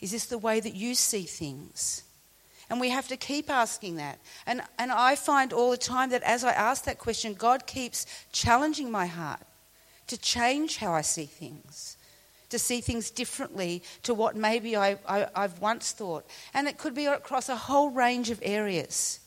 Is 0.00 0.10
this 0.10 0.26
the 0.26 0.38
way 0.38 0.60
that 0.60 0.74
you 0.74 0.94
see 0.94 1.22
things? 1.22 2.02
And 2.70 2.80
we 2.80 2.90
have 2.90 3.08
to 3.08 3.16
keep 3.16 3.48
asking 3.48 3.96
that. 3.96 4.18
And, 4.46 4.62
and 4.78 4.92
I 4.92 5.16
find 5.16 5.52
all 5.52 5.70
the 5.70 5.76
time 5.76 6.10
that 6.10 6.22
as 6.22 6.44
I 6.44 6.52
ask 6.52 6.84
that 6.84 6.98
question, 6.98 7.34
God 7.34 7.66
keeps 7.66 8.06
challenging 8.32 8.90
my 8.90 9.06
heart 9.06 9.40
to 10.08 10.18
change 10.18 10.78
how 10.78 10.92
I 10.92 11.00
see 11.02 11.24
things, 11.24 11.96
to 12.50 12.58
see 12.58 12.80
things 12.80 13.10
differently 13.10 13.82
to 14.02 14.12
what 14.12 14.36
maybe 14.36 14.76
I, 14.76 14.98
I, 15.08 15.28
I've 15.34 15.60
once 15.60 15.92
thought. 15.92 16.26
And 16.52 16.68
it 16.68 16.78
could 16.78 16.94
be 16.94 17.06
across 17.06 17.48
a 17.48 17.56
whole 17.56 17.90
range 17.90 18.30
of 18.30 18.40
areas. 18.42 19.20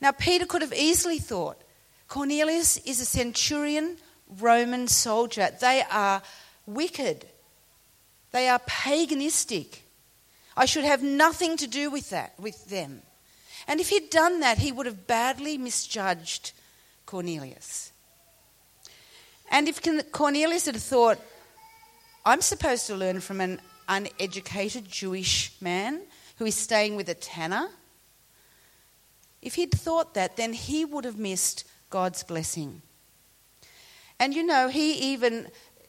Now, 0.00 0.12
Peter 0.12 0.46
could 0.46 0.62
have 0.62 0.74
easily 0.74 1.18
thought 1.18 1.60
Cornelius 2.08 2.78
is 2.78 3.00
a 3.00 3.04
centurion 3.04 3.98
Roman 4.40 4.88
soldier. 4.88 5.50
They 5.60 5.82
are 5.90 6.22
wicked, 6.66 7.26
they 8.32 8.48
are 8.48 8.58
paganistic. 8.60 9.80
I 10.56 10.64
should 10.64 10.84
have 10.84 11.04
nothing 11.04 11.56
to 11.58 11.68
do 11.68 11.88
with 11.88 12.10
that, 12.10 12.34
with 12.38 12.66
them. 12.66 13.02
And 13.68 13.78
if 13.78 13.90
he'd 13.90 14.10
done 14.10 14.40
that, 14.40 14.58
he 14.58 14.72
would 14.72 14.86
have 14.86 15.06
badly 15.06 15.56
misjudged 15.56 16.52
Cornelius. 17.06 17.92
And 19.50 19.68
if 19.68 19.80
Cornelius 20.10 20.66
had 20.66 20.76
thought, 20.76 21.20
I'm 22.24 22.40
supposed 22.40 22.86
to 22.88 22.96
learn 22.96 23.20
from 23.20 23.40
an 23.40 23.60
uneducated 23.88 24.88
Jewish 24.88 25.54
man 25.60 26.02
who 26.38 26.46
is 26.46 26.54
staying 26.54 26.96
with 26.96 27.08
a 27.08 27.14
tanner, 27.14 27.68
if 29.40 29.54
he'd 29.54 29.72
thought 29.72 30.14
that, 30.14 30.36
then 30.36 30.52
he 30.52 30.84
would 30.84 31.04
have 31.04 31.18
missed 31.18 31.64
God's 31.88 32.22
blessing. 32.22 32.82
And 34.20 34.34
you 34.34 34.44
know, 34.44 34.68
he 34.68 35.12
even, 35.12 35.48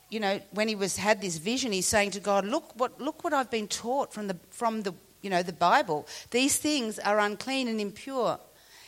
you 0.09 0.19
know, 0.19 0.39
when 0.51 0.67
he 0.67 0.75
was 0.75 0.97
had 0.97 1.21
this 1.21 1.37
vision, 1.37 1.71
he's 1.71 1.87
saying 1.87 2.11
to 2.11 2.19
God, 2.19 2.45
"Look 2.45 2.71
what 2.75 2.99
look 3.01 3.23
what 3.23 3.33
I've 3.33 3.51
been 3.51 3.67
taught 3.67 4.13
from 4.13 4.27
the 4.27 4.37
from 4.49 4.83
the 4.83 4.93
you 5.21 5.29
know 5.29 5.43
the 5.43 5.53
Bible. 5.53 6.07
These 6.31 6.57
things 6.57 6.99
are 6.99 7.19
unclean 7.19 7.67
and 7.67 7.81
impure." 7.81 8.39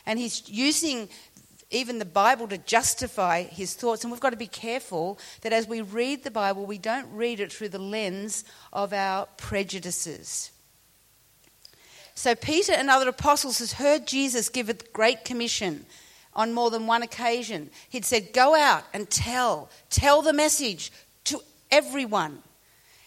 And 0.04 0.18
he's 0.18 0.48
using 0.48 1.08
even 1.72 1.98
the 1.98 2.04
Bible 2.04 2.46
to 2.48 2.58
justify 2.58 3.42
his 3.42 3.74
thoughts. 3.74 4.04
And 4.04 4.12
we've 4.12 4.20
got 4.20 4.30
to 4.30 4.36
be 4.36 4.46
careful 4.46 5.18
that 5.40 5.52
as 5.52 5.66
we 5.66 5.80
read 5.80 6.22
the 6.22 6.30
Bible, 6.30 6.66
we 6.66 6.78
don't 6.78 7.10
read 7.12 7.40
it 7.40 7.52
through 7.52 7.70
the 7.70 7.78
lens 7.78 8.44
of 8.72 8.92
our 8.92 9.26
prejudices. 9.36 10.50
So 12.14 12.34
Peter 12.34 12.72
and 12.72 12.90
other 12.90 13.08
apostles 13.08 13.58
has 13.58 13.72
heard 13.72 14.06
Jesus 14.06 14.48
give 14.48 14.68
a 14.68 14.74
great 14.74 15.24
commission 15.24 15.86
on 16.34 16.52
more 16.52 16.70
than 16.70 16.86
one 16.86 17.02
occasion. 17.02 17.70
He'd 17.88 18.04
said, 18.04 18.32
Go 18.32 18.54
out 18.54 18.84
and 18.92 19.08
tell, 19.10 19.70
tell 19.90 20.22
the 20.22 20.32
message 20.32 20.92
to 21.24 21.40
everyone. 21.70 22.42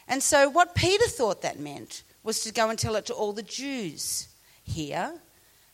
And 0.08 0.22
so, 0.22 0.50
what 0.50 0.76
Peter 0.76 1.08
thought 1.08 1.42
that 1.42 1.60
meant 1.60 2.04
was 2.24 2.42
to 2.42 2.52
go 2.52 2.70
and 2.70 2.78
tell 2.78 2.96
it 2.96 3.06
to 3.08 3.14
all 3.14 3.34
the 3.34 3.44
Jews 3.44 4.28
here, 4.64 5.14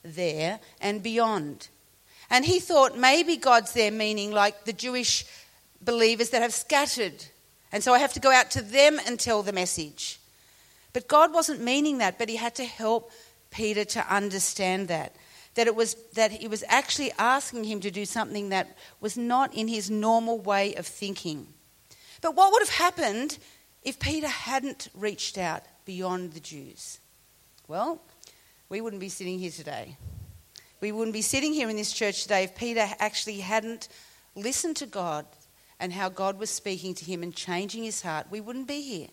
there, 0.03 0.59
and 0.79 1.01
beyond. 1.01 1.69
And 2.29 2.45
he 2.45 2.59
thought 2.59 2.97
maybe 2.97 3.35
God's 3.35 3.73
there 3.73 3.91
meaning 3.91 4.31
like 4.31 4.65
the 4.65 4.73
Jewish 4.73 5.25
believers 5.81 6.29
that 6.29 6.41
have 6.41 6.53
scattered. 6.53 7.25
And 7.71 7.83
so 7.83 7.93
I 7.93 7.99
have 7.99 8.13
to 8.13 8.19
go 8.19 8.31
out 8.31 8.51
to 8.51 8.61
them 8.61 8.99
and 9.05 9.19
tell 9.19 9.43
the 9.43 9.53
message. 9.53 10.19
But 10.93 11.07
God 11.07 11.33
wasn't 11.33 11.61
meaning 11.61 11.99
that, 11.99 12.17
but 12.17 12.29
he 12.29 12.35
had 12.35 12.55
to 12.55 12.65
help 12.65 13.11
Peter 13.49 13.85
to 13.85 14.13
understand 14.13 14.87
that 14.87 15.15
that 15.55 15.67
it 15.67 15.75
was 15.75 15.95
that 16.13 16.31
he 16.31 16.47
was 16.47 16.63
actually 16.67 17.11
asking 17.17 17.65
him 17.65 17.79
to 17.81 17.91
do 17.91 18.05
something 18.05 18.49
that 18.49 18.77
was 18.99 19.17
not 19.17 19.53
in 19.53 19.67
his 19.67 19.89
normal 19.89 20.39
way 20.39 20.73
of 20.75 20.87
thinking. 20.87 21.47
But 22.21 22.35
what 22.35 22.51
would 22.51 22.61
have 22.61 22.75
happened 22.75 23.37
if 23.83 23.99
Peter 23.99 24.27
hadn't 24.27 24.89
reached 24.93 25.37
out 25.37 25.63
beyond 25.85 26.33
the 26.33 26.39
Jews? 26.39 26.99
Well, 27.67 28.01
we 28.69 28.79
wouldn't 28.79 28.99
be 28.99 29.09
sitting 29.09 29.39
here 29.39 29.51
today. 29.51 29.97
We 30.79 30.91
wouldn't 30.91 31.13
be 31.13 31.21
sitting 31.21 31.53
here 31.53 31.69
in 31.69 31.75
this 31.75 31.91
church 31.91 32.23
today 32.23 32.45
if 32.45 32.55
Peter 32.55 32.87
actually 32.99 33.39
hadn't 33.39 33.87
listened 34.35 34.77
to 34.77 34.85
God 34.85 35.25
and 35.79 35.91
how 35.91 36.09
God 36.09 36.39
was 36.39 36.49
speaking 36.49 36.93
to 36.95 37.05
him 37.05 37.23
and 37.23 37.35
changing 37.35 37.83
his 37.83 38.01
heart. 38.01 38.27
We 38.29 38.41
wouldn't 38.41 38.67
be 38.67 38.81
here 38.81 39.09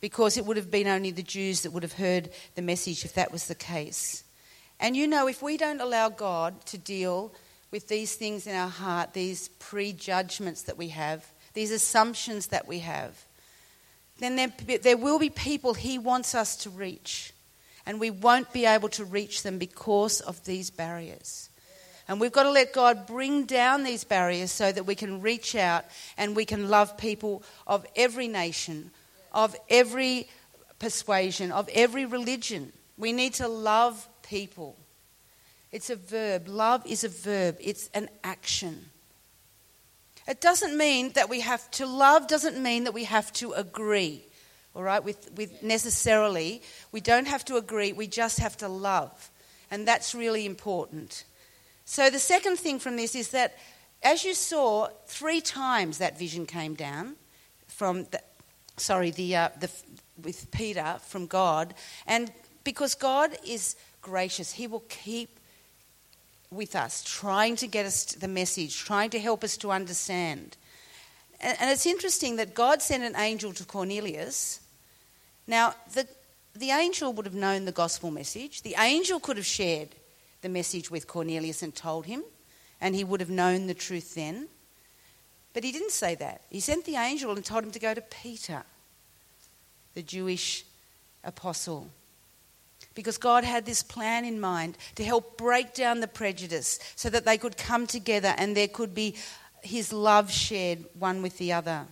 because 0.00 0.36
it 0.36 0.44
would 0.46 0.56
have 0.56 0.70
been 0.70 0.88
only 0.88 1.10
the 1.10 1.22
Jews 1.22 1.62
that 1.62 1.72
would 1.72 1.82
have 1.82 1.94
heard 1.94 2.30
the 2.54 2.62
message 2.62 3.04
if 3.04 3.14
that 3.14 3.32
was 3.32 3.46
the 3.46 3.54
case. 3.54 4.24
And 4.82 4.96
you 4.96 5.06
know, 5.06 5.28
if 5.28 5.40
we 5.40 5.56
don't 5.56 5.80
allow 5.80 6.08
God 6.08 6.66
to 6.66 6.76
deal 6.76 7.32
with 7.70 7.86
these 7.86 8.16
things 8.16 8.48
in 8.48 8.56
our 8.56 8.68
heart, 8.68 9.14
these 9.14 9.48
prejudgments 9.60 10.62
that 10.62 10.76
we 10.76 10.88
have, 10.88 11.24
these 11.54 11.70
assumptions 11.70 12.48
that 12.48 12.66
we 12.66 12.80
have, 12.80 13.24
then 14.18 14.34
there, 14.34 14.52
there 14.82 14.96
will 14.96 15.20
be 15.20 15.30
people 15.30 15.74
He 15.74 15.98
wants 15.98 16.34
us 16.34 16.56
to 16.56 16.70
reach. 16.70 17.32
And 17.86 18.00
we 18.00 18.10
won't 18.10 18.52
be 18.52 18.66
able 18.66 18.88
to 18.90 19.04
reach 19.04 19.44
them 19.44 19.58
because 19.58 20.20
of 20.20 20.44
these 20.44 20.70
barriers. 20.70 21.48
And 22.08 22.20
we've 22.20 22.32
got 22.32 22.42
to 22.42 22.50
let 22.50 22.72
God 22.72 23.06
bring 23.06 23.44
down 23.44 23.84
these 23.84 24.02
barriers 24.02 24.50
so 24.50 24.72
that 24.72 24.84
we 24.84 24.96
can 24.96 25.20
reach 25.20 25.54
out 25.54 25.84
and 26.18 26.34
we 26.34 26.44
can 26.44 26.68
love 26.68 26.98
people 26.98 27.44
of 27.68 27.86
every 27.94 28.26
nation, 28.26 28.90
of 29.32 29.54
every 29.68 30.28
persuasion, 30.80 31.52
of 31.52 31.68
every 31.72 32.04
religion. 32.04 32.72
We 32.98 33.12
need 33.12 33.34
to 33.34 33.46
love 33.46 34.08
people. 34.32 34.78
It's 35.72 35.90
a 35.90 35.96
verb. 35.96 36.48
Love 36.48 36.86
is 36.86 37.04
a 37.04 37.08
verb, 37.10 37.58
it's 37.60 37.90
an 37.92 38.08
action. 38.24 38.86
It 40.26 40.40
doesn't 40.40 40.74
mean 40.74 41.12
that 41.12 41.28
we 41.28 41.40
have 41.40 41.70
to 41.72 41.84
love, 41.84 42.28
doesn't 42.28 42.62
mean 42.62 42.84
that 42.84 42.94
we 42.94 43.04
have 43.04 43.30
to 43.34 43.52
agree, 43.52 44.24
all 44.74 44.82
right, 44.82 45.04
with, 45.04 45.30
with 45.36 45.62
necessarily. 45.62 46.62
We 46.92 47.02
don't 47.02 47.26
have 47.26 47.44
to 47.46 47.56
agree, 47.56 47.92
we 47.92 48.06
just 48.06 48.38
have 48.38 48.56
to 48.58 48.68
love. 48.68 49.30
And 49.70 49.86
that's 49.86 50.14
really 50.14 50.46
important. 50.46 51.24
So 51.84 52.08
the 52.08 52.18
second 52.18 52.56
thing 52.56 52.78
from 52.78 52.96
this 52.96 53.14
is 53.14 53.32
that, 53.32 53.58
as 54.02 54.24
you 54.24 54.32
saw, 54.32 54.88
three 55.06 55.42
times 55.42 55.98
that 55.98 56.18
vision 56.18 56.46
came 56.46 56.74
down 56.74 57.16
from 57.66 58.04
the, 58.04 58.22
sorry, 58.78 59.10
the, 59.10 59.36
uh, 59.36 59.48
the, 59.60 59.70
with 60.22 60.50
Peter 60.52 60.96
from 61.06 61.26
God. 61.26 61.74
And 62.06 62.32
because 62.64 62.94
God 62.94 63.36
is 63.46 63.76
gracious. 64.02 64.52
He 64.52 64.66
will 64.66 64.84
keep 64.88 65.38
with 66.50 66.76
us, 66.76 67.02
trying 67.02 67.56
to 67.56 67.66
get 67.66 67.86
us 67.86 68.04
the 68.04 68.28
message, 68.28 68.76
trying 68.78 69.10
to 69.10 69.18
help 69.18 69.42
us 69.42 69.56
to 69.58 69.70
understand. 69.70 70.56
And, 71.40 71.56
it's 71.70 71.86
interesting 71.86 72.36
that 72.36 72.54
God 72.54 72.82
sent 72.82 73.02
an 73.02 73.16
angel 73.16 73.52
to 73.54 73.64
Cornelius. 73.64 74.60
Now, 75.46 75.74
the, 75.94 76.06
the 76.54 76.70
angel 76.70 77.12
would 77.14 77.26
have 77.26 77.34
known 77.34 77.64
the 77.64 77.72
gospel 77.72 78.10
message. 78.10 78.62
The 78.62 78.76
angel 78.78 79.18
could 79.18 79.38
have 79.38 79.46
shared 79.46 79.88
the 80.42 80.48
message 80.48 80.90
with 80.90 81.06
Cornelius 81.06 81.62
and 81.62 81.74
told 81.74 82.06
him, 82.06 82.22
and 82.80 82.94
he 82.94 83.04
would 83.04 83.20
have 83.20 83.30
known 83.30 83.66
the 83.66 83.74
truth 83.74 84.14
then. 84.14 84.48
But 85.54 85.64
he 85.64 85.72
didn't 85.72 85.92
say 85.92 86.14
that. 86.16 86.42
He 86.50 86.60
sent 86.60 86.84
the 86.84 86.96
angel 86.96 87.32
and 87.32 87.44
told 87.44 87.64
him 87.64 87.70
to 87.72 87.78
go 87.78 87.94
to 87.94 88.00
Peter, 88.00 88.62
the 89.94 90.02
Jewish 90.02 90.64
apostle 91.24 91.90
because 92.94 93.18
God 93.18 93.44
had 93.44 93.64
this 93.64 93.82
plan 93.82 94.24
in 94.24 94.40
mind 94.40 94.76
to 94.96 95.04
help 95.04 95.36
break 95.36 95.74
down 95.74 96.00
the 96.00 96.08
prejudice 96.08 96.78
so 96.96 97.08
that 97.10 97.24
they 97.24 97.38
could 97.38 97.56
come 97.56 97.86
together 97.86 98.34
and 98.36 98.56
there 98.56 98.68
could 98.68 98.94
be 98.94 99.16
His 99.62 99.92
love 99.92 100.30
shared 100.30 100.84
one 100.98 101.22
with 101.22 101.38
the 101.38 101.52
other. 101.52 101.86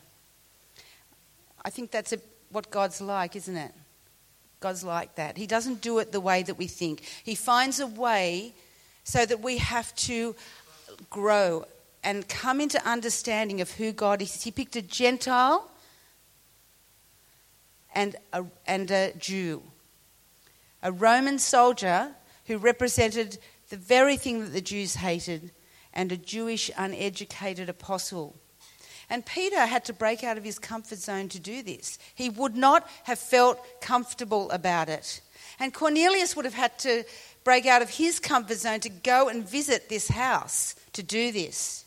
I 1.64 1.70
think 1.70 1.90
that's 1.90 2.12
a, 2.12 2.18
what 2.50 2.70
God's 2.70 3.00
like, 3.00 3.36
isn't 3.36 3.56
it? 3.56 3.72
God's 4.60 4.84
like 4.84 5.14
that. 5.14 5.36
He 5.36 5.46
doesn't 5.46 5.80
do 5.80 5.98
it 5.98 6.12
the 6.12 6.20
way 6.20 6.42
that 6.42 6.58
we 6.58 6.66
think, 6.66 7.02
He 7.24 7.34
finds 7.34 7.80
a 7.80 7.86
way 7.86 8.54
so 9.04 9.24
that 9.24 9.40
we 9.40 9.58
have 9.58 9.94
to 9.96 10.36
grow 11.08 11.64
and 12.02 12.28
come 12.28 12.60
into 12.60 12.82
understanding 12.88 13.60
of 13.60 13.72
who 13.72 13.92
God 13.92 14.22
is. 14.22 14.42
He 14.42 14.50
picked 14.50 14.76
a 14.76 14.82
Gentile 14.82 15.70
and 17.94 18.16
a, 18.32 18.44
and 18.66 18.90
a 18.90 19.12
Jew 19.18 19.62
a 20.82 20.92
Roman 20.92 21.38
soldier 21.38 22.14
who 22.46 22.58
represented 22.58 23.38
the 23.68 23.76
very 23.76 24.16
thing 24.16 24.40
that 24.40 24.52
the 24.52 24.60
Jews 24.60 24.96
hated, 24.96 25.52
and 25.92 26.12
a 26.12 26.16
Jewish 26.16 26.70
uneducated 26.76 27.68
apostle. 27.68 28.36
And 29.08 29.26
Peter 29.26 29.66
had 29.66 29.84
to 29.86 29.92
break 29.92 30.22
out 30.22 30.38
of 30.38 30.44
his 30.44 30.58
comfort 30.58 30.98
zone 30.98 31.28
to 31.30 31.40
do 31.40 31.62
this. 31.62 31.98
He 32.14 32.30
would 32.30 32.56
not 32.56 32.88
have 33.04 33.18
felt 33.18 33.58
comfortable 33.80 34.50
about 34.50 34.88
it. 34.88 35.20
And 35.58 35.74
Cornelius 35.74 36.36
would 36.36 36.44
have 36.44 36.54
had 36.54 36.78
to 36.80 37.04
break 37.42 37.66
out 37.66 37.82
of 37.82 37.90
his 37.90 38.20
comfort 38.20 38.58
zone 38.58 38.80
to 38.80 38.88
go 38.88 39.28
and 39.28 39.48
visit 39.48 39.88
this 39.88 40.08
house 40.08 40.76
to 40.92 41.02
do 41.02 41.32
this. 41.32 41.84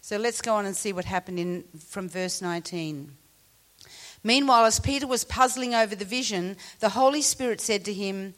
So 0.00 0.16
let's 0.16 0.40
go 0.40 0.54
on 0.54 0.66
and 0.66 0.76
see 0.76 0.92
what 0.92 1.04
happened 1.04 1.38
in, 1.38 1.64
from 1.86 2.08
verse 2.08 2.40
19. 2.40 3.12
Meanwhile, 4.22 4.64
as 4.64 4.80
Peter 4.80 5.06
was 5.06 5.24
puzzling 5.24 5.74
over 5.74 5.94
the 5.94 6.04
vision, 6.04 6.56
the 6.80 6.90
Holy 6.90 7.22
Spirit 7.22 7.60
said 7.60 7.84
to 7.84 7.92
him, 7.92 8.34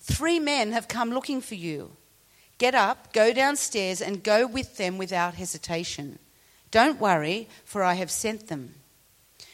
Three 0.00 0.40
men 0.40 0.72
have 0.72 0.88
come 0.88 1.10
looking 1.10 1.40
for 1.40 1.54
you. 1.54 1.92
Get 2.58 2.74
up, 2.74 3.12
go 3.12 3.32
downstairs, 3.32 4.00
and 4.00 4.22
go 4.22 4.46
with 4.46 4.76
them 4.76 4.98
without 4.98 5.34
hesitation. 5.34 6.18
Don't 6.70 7.00
worry, 7.00 7.48
for 7.64 7.82
I 7.82 7.94
have 7.94 8.10
sent 8.10 8.48
them. 8.48 8.74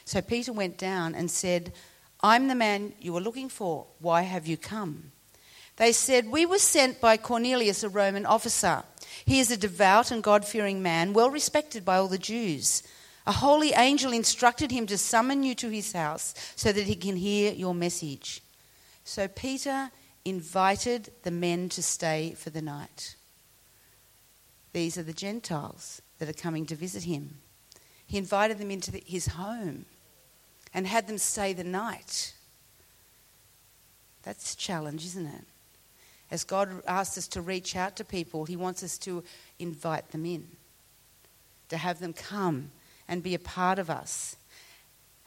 So 0.05 0.21
Peter 0.21 0.53
went 0.53 0.79
down 0.79 1.15
and 1.15 1.31
said, 1.31 1.73
I'm 2.21 2.49
the 2.49 2.55
man 2.55 2.93
you 3.01 3.13
were 3.13 3.21
looking 3.21 3.49
for. 3.49 3.87
Why 4.01 4.23
have 4.23 4.47
you 4.47 4.57
come? 4.57 5.13
They 5.77 5.93
said, 5.93 6.29
We 6.29 6.47
were 6.47 6.59
sent 6.59 7.01
by 7.01 7.17
Cornelius, 7.17 7.83
a 7.83 7.89
Roman 7.89 8.27
officer. 8.27 8.83
He 9.25 9.41
is 9.41 9.51
a 9.51 9.57
devout 9.57 10.11
and 10.11 10.23
God 10.23 10.45
fearing 10.45 10.83
man, 10.83 11.13
well 11.13 11.31
respected 11.31 11.85
by 11.85 11.97
all 11.97 12.09
the 12.09 12.19
Jews. 12.19 12.83
A 13.27 13.33
holy 13.33 13.73
angel 13.73 14.13
instructed 14.13 14.71
him 14.71 14.87
to 14.87 14.97
summon 14.97 15.43
you 15.43 15.55
to 15.57 15.69
his 15.69 15.93
house 15.93 16.35
so 16.55 16.73
that 16.73 16.87
he 16.87 16.95
can 16.95 17.17
hear 17.17 17.53
your 17.53 17.75
message. 17.75 18.41
So 19.05 19.27
Peter 19.27 19.91
invited 20.25 21.11
the 21.23 21.31
men 21.31 21.69
to 21.71 21.83
stay 21.83 22.35
for 22.37 22.51
the 22.51 22.63
night. 22.63 23.17
These 24.73 24.97
are 24.97 25.03
the 25.03 25.13
Gentiles 25.13 26.03
that 26.19 26.29
are 26.29 26.33
coming 26.33 26.67
to 26.67 26.77
visit 26.77 27.05
him. 27.05 27.39
He 28.07 28.19
invited 28.19 28.59
them 28.59 28.71
into 28.71 28.93
the, 28.93 29.03
his 29.05 29.29
home 29.29 29.87
and 30.73 30.87
had 30.87 31.09
them 31.09 31.19
stay 31.19 31.53
the 31.53 31.65
night. 31.65 32.33
That's 34.23 34.55
a 34.55 34.57
challenge, 34.57 35.05
isn't 35.05 35.27
it? 35.27 35.45
As 36.31 36.45
God 36.45 36.83
asks 36.87 37.19
us 37.19 37.29
to 37.29 37.41
reach 37.41 37.77
out 37.77 37.97
to 37.97 38.05
people, 38.05 38.45
He 38.45 38.57
wants 38.57 38.83
us 38.83 38.99
to 38.99 39.23
invite 39.59 40.11
them 40.11 40.27
in, 40.27 40.49
to 41.69 41.77
have 41.77 42.01
them 42.01 42.13
come 42.13 42.71
and 43.09 43.23
be 43.23 43.35
a 43.35 43.39
part 43.39 43.79
of 43.79 43.91
us. 43.91 44.37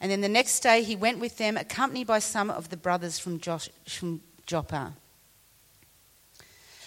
And 0.02 0.12
then 0.12 0.22
the 0.22 0.30
next 0.30 0.62
day 0.62 0.84
he 0.84 0.96
went 0.96 1.20
with 1.20 1.38
them, 1.38 1.58
accompanied 1.58 2.08
by 2.08 2.20
some 2.20 2.50
of 2.50 2.70
the 2.70 2.78
brothers 2.78 3.20
from, 3.20 3.40
Josh, 3.40 3.70
from 3.86 4.22
Joppa. 4.46 4.94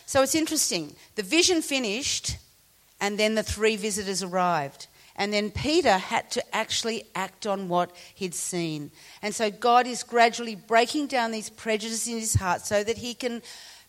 So 0.07 0.23
it's 0.23 0.35
interesting. 0.35 0.95
The 1.15 1.23
vision 1.23 1.63
finished, 1.63 2.37
and 3.01 3.19
then 3.19 3.35
the 3.35 3.43
three 3.43 3.77
visitors 3.77 4.23
arrived. 4.23 4.87
And 5.17 5.33
then 5.33 5.51
Peter 5.51 5.99
had 5.99 6.31
to 6.33 6.57
actually 6.57 7.05
act 7.15 7.47
on 7.47 7.69
what 7.69 7.95
he'd 8.15 8.35
seen. 8.35 8.91
And 9.21 9.35
so 9.35 9.51
God 9.51 9.87
is 9.87 10.03
gradually 10.03 10.55
breaking 10.55 11.09
down 11.09 11.33
these 11.33 11.51
prejudices 11.51 12.09
in 12.09 12.19
his 12.19 12.35
heart 12.35 12.63
so 12.63 12.83
that 12.83 12.99
he 12.99 13.13
can 13.13 13.43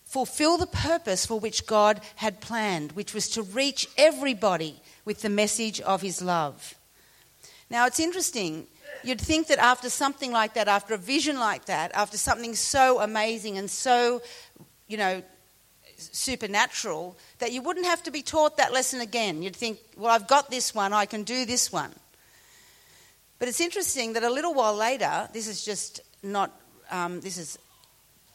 fulfill 0.04 0.58
the 0.58 0.68
purpose 0.68 1.26
for 1.26 1.40
which 1.40 1.66
God 1.66 2.02
had 2.18 2.42
planned, 2.42 2.92
which 2.92 3.14
was 3.14 3.30
to 3.30 3.42
reach 3.42 3.88
everybody 3.98 4.82
with 5.06 5.22
the 5.22 5.30
message 5.30 5.80
of 5.82 6.02
his 6.02 6.22
love. 6.22 6.76
Now, 7.74 7.88
it's 7.88 8.00
interesting. 8.00 8.68
You'd 9.04 9.20
think 9.20 9.48
that 9.48 9.58
after 9.58 9.90
something 9.90 10.32
like 10.32 10.54
that, 10.54 10.68
after 10.68 10.94
a 10.94 10.98
vision 10.98 11.40
like 11.40 11.66
that, 11.66 11.92
after 11.96 12.18
something 12.18 12.54
so 12.54 13.00
amazing 13.00 13.58
and 13.58 13.68
so, 13.68 14.22
you 14.88 14.96
know, 14.96 15.24
supernatural, 15.98 17.18
that 17.40 17.52
you 17.52 17.64
wouldn't 17.64 17.88
have 17.88 18.04
to 18.04 18.12
be 18.12 18.22
taught 18.22 18.58
that 18.58 18.72
lesson 18.74 19.02
again. 19.02 19.42
You'd 19.42 19.56
think, 19.56 19.80
well, 19.98 20.12
I've 20.12 20.28
got 20.28 20.52
this 20.52 20.76
one, 20.76 20.94
I 20.94 21.08
can 21.08 21.24
do 21.24 21.46
this 21.46 21.72
one. 21.72 21.92
But 23.40 23.48
it's 23.48 23.60
interesting 23.60 24.14
that 24.14 24.22
a 24.22 24.30
little 24.30 24.54
while 24.54 24.76
later, 24.76 25.28
this 25.34 25.48
is 25.48 25.66
just 25.66 26.02
not, 26.22 26.52
um, 26.92 27.22
this 27.22 27.40
is 27.40 27.58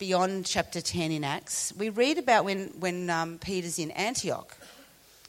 beyond 0.00 0.46
chapter 0.46 0.80
10 0.80 1.12
in 1.12 1.22
Acts, 1.22 1.72
we 1.78 1.90
read 1.90 2.18
about 2.18 2.44
when, 2.44 2.72
when 2.80 3.08
um, 3.08 3.38
Peter's 3.38 3.78
in 3.78 3.92
Antioch 3.92 4.56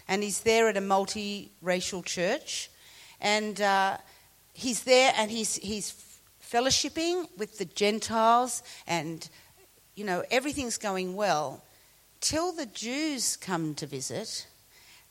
and 0.07 0.23
he's 0.23 0.41
there 0.41 0.67
at 0.67 0.77
a 0.77 0.81
multiracial 0.81 2.03
church 2.03 2.71
and 3.21 3.59
uh, 3.61 3.97
he's 4.53 4.83
there 4.83 5.13
and 5.15 5.29
he's, 5.31 5.55
he's 5.55 5.93
fellowshipping 6.43 7.27
with 7.37 7.57
the 7.57 7.65
Gentiles, 7.65 8.63
and, 8.87 9.29
you 9.95 10.03
know, 10.03 10.23
everything's 10.31 10.77
going 10.77 11.15
well 11.15 11.63
till 12.21 12.51
the 12.51 12.65
Jews 12.65 13.37
come 13.37 13.75
to 13.75 13.85
visit. 13.85 14.47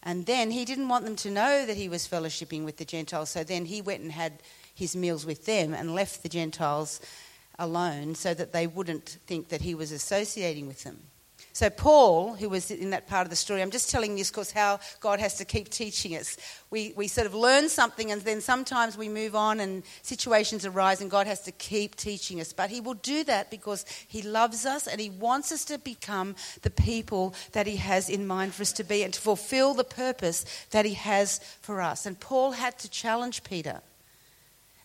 And 0.02 0.26
then 0.26 0.50
he 0.50 0.64
didn't 0.64 0.88
want 0.88 1.04
them 1.04 1.16
to 1.16 1.30
know 1.30 1.66
that 1.66 1.76
he 1.76 1.88
was 1.88 2.06
fellowshipping 2.06 2.64
with 2.64 2.76
the 2.76 2.84
Gentiles, 2.84 3.30
so 3.30 3.44
then 3.44 3.64
he 3.66 3.82
went 3.82 4.02
and 4.02 4.12
had 4.12 4.34
his 4.74 4.94
meals 4.94 5.26
with 5.26 5.44
them 5.44 5.74
and 5.74 5.94
left 5.94 6.22
the 6.22 6.28
Gentiles 6.28 7.00
alone 7.58 8.14
so 8.14 8.32
that 8.34 8.52
they 8.52 8.66
wouldn't 8.66 9.18
think 9.26 9.48
that 9.48 9.62
he 9.62 9.74
was 9.74 9.90
associating 9.90 10.68
with 10.68 10.84
them. 10.84 10.98
So, 11.58 11.68
Paul, 11.70 12.34
who 12.34 12.48
was 12.48 12.70
in 12.70 12.90
that 12.90 13.08
part 13.08 13.26
of 13.26 13.30
the 13.30 13.34
story, 13.34 13.62
I'm 13.62 13.72
just 13.72 13.90
telling 13.90 14.12
you, 14.12 14.18
this 14.18 14.30
because 14.30 14.52
how 14.52 14.78
God 15.00 15.18
has 15.18 15.34
to 15.38 15.44
keep 15.44 15.70
teaching 15.70 16.14
us. 16.14 16.36
We, 16.70 16.92
we 16.94 17.08
sort 17.08 17.26
of 17.26 17.34
learn 17.34 17.68
something 17.68 18.12
and 18.12 18.22
then 18.22 18.40
sometimes 18.40 18.96
we 18.96 19.08
move 19.08 19.34
on 19.34 19.58
and 19.58 19.82
situations 20.02 20.64
arise 20.64 21.00
and 21.00 21.10
God 21.10 21.26
has 21.26 21.40
to 21.40 21.50
keep 21.50 21.96
teaching 21.96 22.40
us. 22.40 22.52
But 22.52 22.70
He 22.70 22.80
will 22.80 22.94
do 22.94 23.24
that 23.24 23.50
because 23.50 23.84
He 24.06 24.22
loves 24.22 24.66
us 24.66 24.86
and 24.86 25.00
He 25.00 25.10
wants 25.10 25.50
us 25.50 25.64
to 25.64 25.78
become 25.78 26.36
the 26.62 26.70
people 26.70 27.34
that 27.50 27.66
He 27.66 27.74
has 27.74 28.08
in 28.08 28.24
mind 28.24 28.54
for 28.54 28.62
us 28.62 28.72
to 28.74 28.84
be 28.84 29.02
and 29.02 29.12
to 29.12 29.20
fulfill 29.20 29.74
the 29.74 29.82
purpose 29.82 30.44
that 30.70 30.84
He 30.84 30.94
has 30.94 31.40
for 31.60 31.82
us. 31.82 32.06
And 32.06 32.20
Paul 32.20 32.52
had 32.52 32.78
to 32.78 32.88
challenge 32.88 33.42
Peter. 33.42 33.80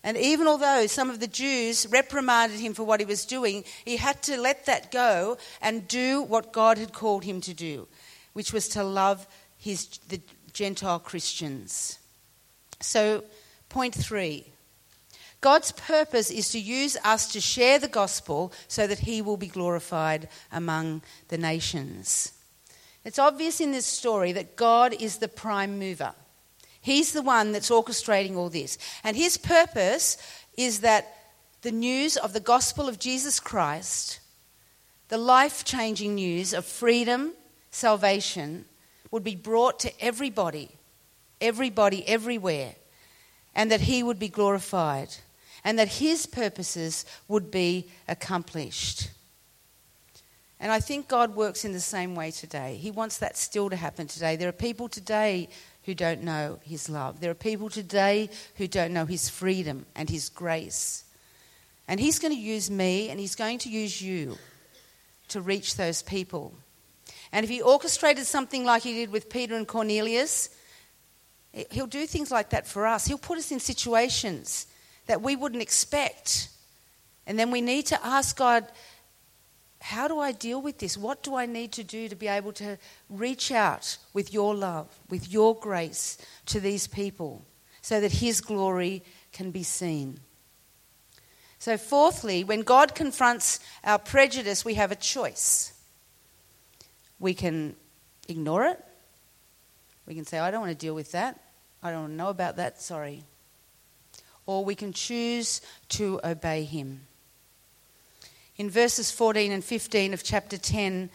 And 0.03 0.17
even 0.17 0.47
although 0.47 0.85
some 0.87 1.09
of 1.09 1.21
the 1.21 1.27
Jews 1.27 1.87
reprimanded 1.89 2.59
him 2.59 2.73
for 2.73 2.83
what 2.83 2.99
he 2.99 3.05
was 3.05 3.25
doing, 3.25 3.63
he 3.85 3.97
had 3.97 4.21
to 4.23 4.37
let 4.37 4.65
that 4.65 4.91
go 4.91 5.37
and 5.61 5.87
do 5.87 6.21
what 6.21 6.51
God 6.51 6.77
had 6.77 6.91
called 6.91 7.23
him 7.23 7.39
to 7.41 7.53
do, 7.53 7.87
which 8.33 8.51
was 8.51 8.67
to 8.69 8.83
love 8.83 9.25
his, 9.57 9.87
the 10.09 10.19
Gentile 10.51 10.99
Christians. 10.99 11.99
So, 12.81 13.23
point 13.69 13.95
three 13.95 14.47
God's 15.39 15.71
purpose 15.73 16.31
is 16.31 16.49
to 16.51 16.59
use 16.59 16.95
us 17.03 17.31
to 17.33 17.41
share 17.41 17.79
the 17.79 17.89
gospel 17.89 18.53
so 18.67 18.87
that 18.87 18.99
he 18.99 19.21
will 19.21 19.35
be 19.35 19.47
glorified 19.47 20.29
among 20.51 21.01
the 21.27 21.37
nations. 21.37 22.31
It's 23.03 23.19
obvious 23.19 23.59
in 23.59 23.71
this 23.71 23.85
story 23.85 24.31
that 24.33 24.55
God 24.55 24.93
is 24.93 25.17
the 25.17 25.27
prime 25.27 25.77
mover. 25.77 26.13
He's 26.83 27.13
the 27.13 27.21
one 27.21 27.53
that's 27.53 27.69
orchestrating 27.69 28.35
all 28.35 28.49
this. 28.49 28.77
And 29.05 29.15
his 29.15 29.37
purpose 29.37 30.17
is 30.57 30.81
that 30.81 31.15
the 31.61 31.71
news 31.71 32.17
of 32.17 32.33
the 32.33 32.41
gospel 32.41 32.89
of 32.89 32.99
Jesus 32.99 33.39
Christ, 33.39 34.19
the 35.07 35.17
life 35.17 35.63
changing 35.63 36.15
news 36.15 36.53
of 36.53 36.65
freedom, 36.65 37.31
salvation, 37.71 38.65
would 39.11 39.23
be 39.23 39.33
brought 39.35 39.79
to 39.79 40.03
everybody, 40.03 40.71
everybody, 41.39 42.05
everywhere, 42.05 42.75
and 43.55 43.71
that 43.71 43.81
he 43.81 44.03
would 44.03 44.19
be 44.19 44.27
glorified, 44.27 45.07
and 45.63 45.79
that 45.79 45.87
his 45.87 46.25
purposes 46.25 47.05
would 47.29 47.49
be 47.49 47.87
accomplished. 48.09 49.09
And 50.59 50.69
I 50.69 50.81
think 50.81 51.07
God 51.07 51.33
works 51.33 51.63
in 51.63 51.71
the 51.71 51.79
same 51.79 52.13
way 52.13 52.31
today. 52.31 52.75
He 52.75 52.91
wants 52.91 53.19
that 53.19 53.37
still 53.37 53.69
to 53.69 53.77
happen 53.77 54.07
today. 54.07 54.35
There 54.35 54.49
are 54.49 54.51
people 54.51 54.89
today 54.89 55.47
who 55.85 55.93
don't 55.93 56.23
know 56.23 56.59
his 56.63 56.89
love. 56.89 57.19
There 57.19 57.31
are 57.31 57.35
people 57.35 57.69
today 57.69 58.29
who 58.55 58.67
don't 58.67 58.93
know 58.93 59.05
his 59.05 59.29
freedom 59.29 59.85
and 59.95 60.09
his 60.09 60.29
grace. 60.29 61.03
And 61.87 61.99
he's 61.99 62.19
going 62.19 62.33
to 62.33 62.39
use 62.39 62.71
me 62.71 63.09
and 63.09 63.19
he's 63.19 63.35
going 63.35 63.59
to 63.59 63.69
use 63.69 64.01
you 64.01 64.37
to 65.29 65.41
reach 65.41 65.75
those 65.75 66.01
people. 66.01 66.53
And 67.31 67.43
if 67.43 67.49
he 67.49 67.61
orchestrated 67.61 68.25
something 68.25 68.63
like 68.63 68.83
he 68.83 68.93
did 68.93 69.11
with 69.11 69.29
Peter 69.29 69.55
and 69.55 69.67
Cornelius, 69.67 70.49
he'll 71.71 71.87
do 71.87 72.05
things 72.05 72.31
like 72.31 72.51
that 72.51 72.67
for 72.67 72.85
us. 72.85 73.05
He'll 73.05 73.17
put 73.17 73.37
us 73.37 73.51
in 73.51 73.59
situations 73.59 74.67
that 75.07 75.21
we 75.21 75.35
wouldn't 75.35 75.61
expect. 75.61 76.49
And 77.27 77.37
then 77.37 77.51
we 77.51 77.61
need 77.61 77.87
to 77.87 78.05
ask 78.05 78.37
God, 78.37 78.65
how 79.83 80.07
do 80.07 80.17
I 80.17 80.31
deal 80.31 80.61
with 80.61 80.77
this? 80.77 80.97
What 80.97 81.23
do 81.23 81.35
I 81.35 81.45
need 81.45 81.73
to 81.73 81.83
do 81.83 82.07
to 82.07 82.15
be 82.15 82.29
able 82.29 82.53
to 82.53 82.77
reach 83.09 83.51
out 83.51 83.97
with 84.13 84.33
your 84.33 84.55
love, 84.55 84.87
with 85.09 85.29
your 85.29 85.59
grace 85.59 86.17
to 86.45 86.61
these 86.61 86.87
people 86.87 87.45
so 87.81 87.99
that 87.99 88.13
His 88.13 88.39
glory 88.39 89.03
can 89.33 89.51
be 89.51 89.61
seen? 89.61 90.21
So, 91.59 91.75
fourthly, 91.75 92.45
when 92.45 92.61
God 92.61 92.95
confronts 92.95 93.59
our 93.83 93.99
prejudice, 93.99 94.63
we 94.63 94.75
have 94.75 94.93
a 94.93 94.95
choice. 94.95 95.73
We 97.19 97.33
can 97.33 97.75
ignore 98.29 98.63
it. 98.63 98.81
We 100.05 100.15
can 100.15 100.23
say, 100.23 100.39
I 100.39 100.49
don't 100.49 100.61
want 100.61 100.71
to 100.71 100.77
deal 100.77 100.95
with 100.95 101.11
that. 101.11 101.41
I 101.83 101.91
don't 101.91 102.03
want 102.03 102.13
to 102.13 102.17
know 102.17 102.29
about 102.29 102.55
that, 102.55 102.81
sorry. 102.81 103.25
Or 104.45 104.63
we 104.63 104.75
can 104.75 104.93
choose 104.93 105.59
to 105.89 106.21
obey 106.23 106.63
Him. 106.63 107.01
In 108.57 108.69
verses 108.69 109.11
14 109.11 109.51
and 109.51 109.63
15 109.63 110.13
of 110.13 110.23
chapter 110.23 110.57
10, 110.57 111.09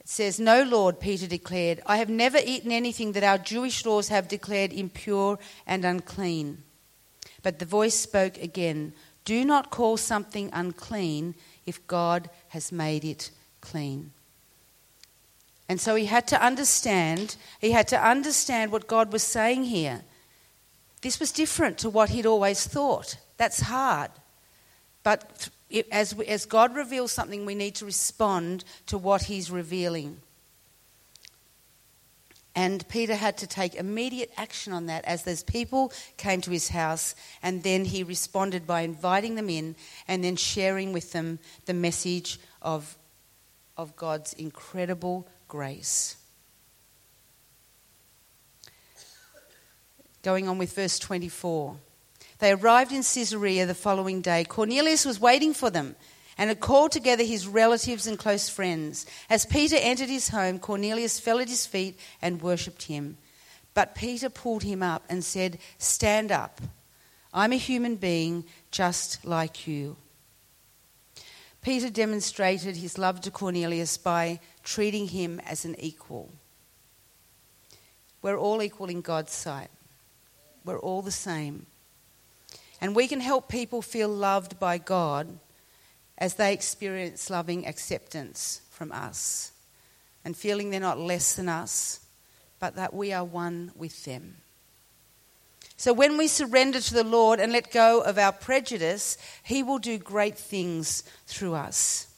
it 0.00 0.08
says, 0.08 0.40
No, 0.40 0.62
Lord, 0.62 0.98
Peter 0.98 1.26
declared, 1.26 1.82
I 1.84 1.98
have 1.98 2.08
never 2.08 2.38
eaten 2.44 2.72
anything 2.72 3.12
that 3.12 3.22
our 3.24 3.38
Jewish 3.38 3.84
laws 3.84 4.08
have 4.08 4.28
declared 4.28 4.72
impure 4.72 5.38
and 5.66 5.84
unclean. 5.84 6.62
But 7.42 7.58
the 7.58 7.66
voice 7.66 7.94
spoke 7.94 8.38
again, 8.38 8.94
Do 9.24 9.44
not 9.44 9.70
call 9.70 9.96
something 9.96 10.48
unclean 10.52 11.34
if 11.66 11.86
God 11.86 12.30
has 12.48 12.72
made 12.72 13.04
it 13.04 13.30
clean. 13.60 14.12
And 15.68 15.78
so 15.78 15.94
he 15.96 16.06
had 16.06 16.26
to 16.28 16.42
understand, 16.42 17.36
he 17.60 17.72
had 17.72 17.88
to 17.88 18.02
understand 18.02 18.72
what 18.72 18.88
God 18.88 19.12
was 19.12 19.22
saying 19.22 19.64
here. 19.64 20.00
This 21.02 21.20
was 21.20 21.30
different 21.30 21.76
to 21.78 21.90
what 21.90 22.08
he'd 22.08 22.24
always 22.24 22.66
thought. 22.66 23.18
That's 23.36 23.60
hard. 23.60 24.10
But 25.02 25.50
as, 25.92 26.18
as 26.26 26.46
God 26.46 26.74
reveals 26.74 27.12
something, 27.12 27.44
we 27.44 27.54
need 27.54 27.74
to 27.76 27.84
respond 27.84 28.64
to 28.86 28.96
what 28.96 29.22
he's 29.24 29.50
revealing. 29.50 30.20
And 32.58 32.88
Peter 32.88 33.14
had 33.14 33.38
to 33.38 33.46
take 33.46 33.76
immediate 33.76 34.32
action 34.36 34.72
on 34.72 34.86
that 34.86 35.04
as 35.04 35.22
those 35.22 35.44
people 35.44 35.92
came 36.16 36.40
to 36.40 36.50
his 36.50 36.70
house. 36.70 37.14
And 37.40 37.62
then 37.62 37.84
he 37.84 38.02
responded 38.02 38.66
by 38.66 38.80
inviting 38.80 39.36
them 39.36 39.48
in 39.48 39.76
and 40.08 40.24
then 40.24 40.34
sharing 40.34 40.92
with 40.92 41.12
them 41.12 41.38
the 41.66 41.74
message 41.74 42.40
of, 42.60 42.96
of 43.76 43.94
God's 43.94 44.32
incredible 44.32 45.28
grace. 45.46 46.16
Going 50.24 50.48
on 50.48 50.58
with 50.58 50.74
verse 50.74 50.98
24. 50.98 51.76
They 52.38 52.52
arrived 52.52 52.92
in 52.92 53.02
Caesarea 53.02 53.66
the 53.66 53.74
following 53.74 54.20
day. 54.20 54.44
Cornelius 54.44 55.04
was 55.04 55.20
waiting 55.20 55.54
for 55.54 55.70
them 55.70 55.96
and 56.36 56.48
had 56.48 56.60
called 56.60 56.92
together 56.92 57.24
his 57.24 57.48
relatives 57.48 58.06
and 58.06 58.18
close 58.18 58.48
friends. 58.48 59.06
As 59.28 59.44
Peter 59.44 59.76
entered 59.78 60.08
his 60.08 60.28
home, 60.28 60.60
Cornelius 60.60 61.18
fell 61.18 61.40
at 61.40 61.48
his 61.48 61.66
feet 61.66 61.98
and 62.22 62.40
worshipped 62.40 62.84
him. 62.84 63.18
But 63.74 63.96
Peter 63.96 64.30
pulled 64.30 64.62
him 64.62 64.82
up 64.82 65.04
and 65.08 65.24
said, 65.24 65.58
Stand 65.78 66.30
up. 66.30 66.60
I'm 67.34 67.52
a 67.52 67.56
human 67.56 67.96
being 67.96 68.44
just 68.70 69.24
like 69.24 69.66
you. 69.66 69.96
Peter 71.60 71.90
demonstrated 71.90 72.76
his 72.76 72.98
love 72.98 73.20
to 73.22 73.30
Cornelius 73.30 73.98
by 73.98 74.40
treating 74.62 75.08
him 75.08 75.40
as 75.40 75.64
an 75.64 75.74
equal. 75.78 76.30
We're 78.22 78.38
all 78.38 78.62
equal 78.62 78.88
in 78.88 79.00
God's 79.00 79.32
sight, 79.32 79.70
we're 80.64 80.78
all 80.78 81.02
the 81.02 81.10
same. 81.10 81.66
And 82.80 82.94
we 82.94 83.08
can 83.08 83.20
help 83.20 83.48
people 83.48 83.82
feel 83.82 84.08
loved 84.08 84.58
by 84.60 84.78
God 84.78 85.38
as 86.16 86.34
they 86.34 86.52
experience 86.52 87.30
loving 87.30 87.66
acceptance 87.66 88.60
from 88.70 88.92
us 88.92 89.52
and 90.24 90.36
feeling 90.36 90.70
they're 90.70 90.80
not 90.80 90.98
less 90.98 91.34
than 91.34 91.48
us, 91.48 92.00
but 92.60 92.76
that 92.76 92.94
we 92.94 93.12
are 93.12 93.24
one 93.24 93.72
with 93.76 94.04
them. 94.04 94.36
So 95.76 95.92
when 95.92 96.18
we 96.18 96.26
surrender 96.26 96.80
to 96.80 96.94
the 96.94 97.04
Lord 97.04 97.38
and 97.38 97.52
let 97.52 97.70
go 97.72 98.00
of 98.00 98.18
our 98.18 98.32
prejudice, 98.32 99.16
He 99.44 99.62
will 99.62 99.78
do 99.78 99.96
great 99.96 100.36
things 100.36 101.04
through 101.26 101.54
us. 101.54 102.08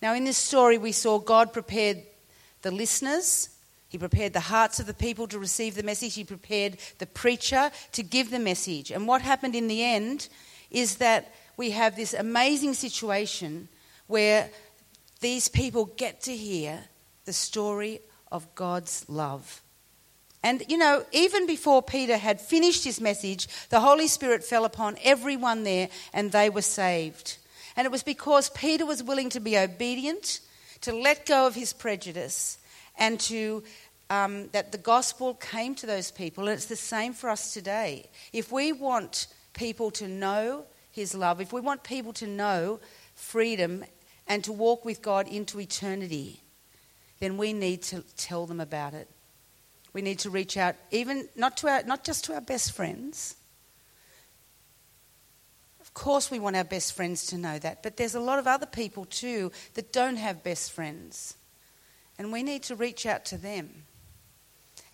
Now, 0.00 0.14
in 0.14 0.24
this 0.24 0.36
story, 0.36 0.78
we 0.78 0.92
saw 0.92 1.18
God 1.18 1.52
prepared 1.52 2.02
the 2.62 2.70
listeners, 2.70 3.48
He 3.88 3.98
prepared 3.98 4.34
the 4.34 4.40
hearts 4.40 4.80
of 4.80 4.86
the 4.86 4.94
people 4.94 5.26
to 5.28 5.38
receive 5.38 5.74
the 5.74 5.82
message, 5.82 6.14
He 6.14 6.24
prepared 6.24 6.78
the 6.98 7.06
preacher 7.06 7.70
to 7.92 8.02
give 8.02 8.30
the 8.30 8.38
message. 8.38 8.90
And 8.90 9.06
what 9.06 9.22
happened 9.22 9.54
in 9.54 9.68
the 9.68 9.82
end 9.82 10.28
is 10.70 10.96
that 10.96 11.32
we 11.56 11.70
have 11.70 11.96
this 11.96 12.14
amazing 12.14 12.74
situation 12.74 13.68
where 14.06 14.50
these 15.20 15.48
people 15.48 15.86
get 15.86 16.20
to 16.22 16.36
hear 16.36 16.80
the 17.24 17.32
story 17.32 18.00
of 18.30 18.54
God's 18.54 19.04
love. 19.08 19.62
And 20.42 20.62
you 20.68 20.78
know, 20.78 21.04
even 21.12 21.46
before 21.46 21.82
Peter 21.82 22.16
had 22.16 22.40
finished 22.40 22.84
his 22.84 23.00
message, 23.00 23.48
the 23.70 23.80
Holy 23.80 24.06
Spirit 24.06 24.44
fell 24.44 24.64
upon 24.64 24.96
everyone 25.02 25.64
there 25.64 25.88
and 26.12 26.30
they 26.30 26.48
were 26.48 26.62
saved. 26.62 27.38
And 27.76 27.84
it 27.84 27.90
was 27.90 28.02
because 28.02 28.50
Peter 28.50 28.86
was 28.86 29.02
willing 29.02 29.30
to 29.30 29.40
be 29.40 29.58
obedient, 29.58 30.40
to 30.82 30.92
let 30.92 31.26
go 31.26 31.46
of 31.46 31.54
his 31.54 31.72
prejudice, 31.72 32.57
and 32.98 33.18
to 33.20 33.62
um, 34.10 34.48
that 34.48 34.72
the 34.72 34.78
gospel 34.78 35.34
came 35.34 35.74
to 35.76 35.86
those 35.86 36.10
people. 36.10 36.44
And 36.44 36.52
it's 36.52 36.66
the 36.66 36.76
same 36.76 37.12
for 37.12 37.30
us 37.30 37.54
today. 37.54 38.08
If 38.32 38.52
we 38.52 38.72
want 38.72 39.28
people 39.52 39.90
to 39.92 40.08
know 40.08 40.64
his 40.90 41.14
love, 41.14 41.40
if 41.40 41.52
we 41.52 41.60
want 41.60 41.82
people 41.82 42.12
to 42.14 42.26
know 42.26 42.80
freedom 43.14 43.84
and 44.26 44.42
to 44.44 44.52
walk 44.52 44.84
with 44.84 45.02
God 45.02 45.28
into 45.28 45.60
eternity, 45.60 46.42
then 47.20 47.36
we 47.36 47.52
need 47.52 47.82
to 47.82 48.02
tell 48.16 48.46
them 48.46 48.60
about 48.60 48.94
it. 48.94 49.08
We 49.92 50.02
need 50.02 50.18
to 50.20 50.30
reach 50.30 50.56
out, 50.56 50.76
even 50.90 51.28
not, 51.34 51.56
to 51.58 51.68
our, 51.68 51.82
not 51.82 52.04
just 52.04 52.24
to 52.26 52.34
our 52.34 52.40
best 52.40 52.72
friends. 52.72 53.36
Of 55.80 55.94
course, 55.94 56.30
we 56.30 56.38
want 56.38 56.56
our 56.56 56.64
best 56.64 56.94
friends 56.94 57.26
to 57.28 57.38
know 57.38 57.58
that, 57.58 57.82
but 57.82 57.96
there's 57.96 58.14
a 58.14 58.20
lot 58.20 58.38
of 58.38 58.46
other 58.46 58.66
people 58.66 59.06
too 59.06 59.50
that 59.74 59.92
don't 59.92 60.16
have 60.16 60.44
best 60.44 60.72
friends. 60.72 61.37
And 62.18 62.32
we 62.32 62.42
need 62.42 62.64
to 62.64 62.74
reach 62.74 63.06
out 63.06 63.24
to 63.26 63.38
them. 63.38 63.84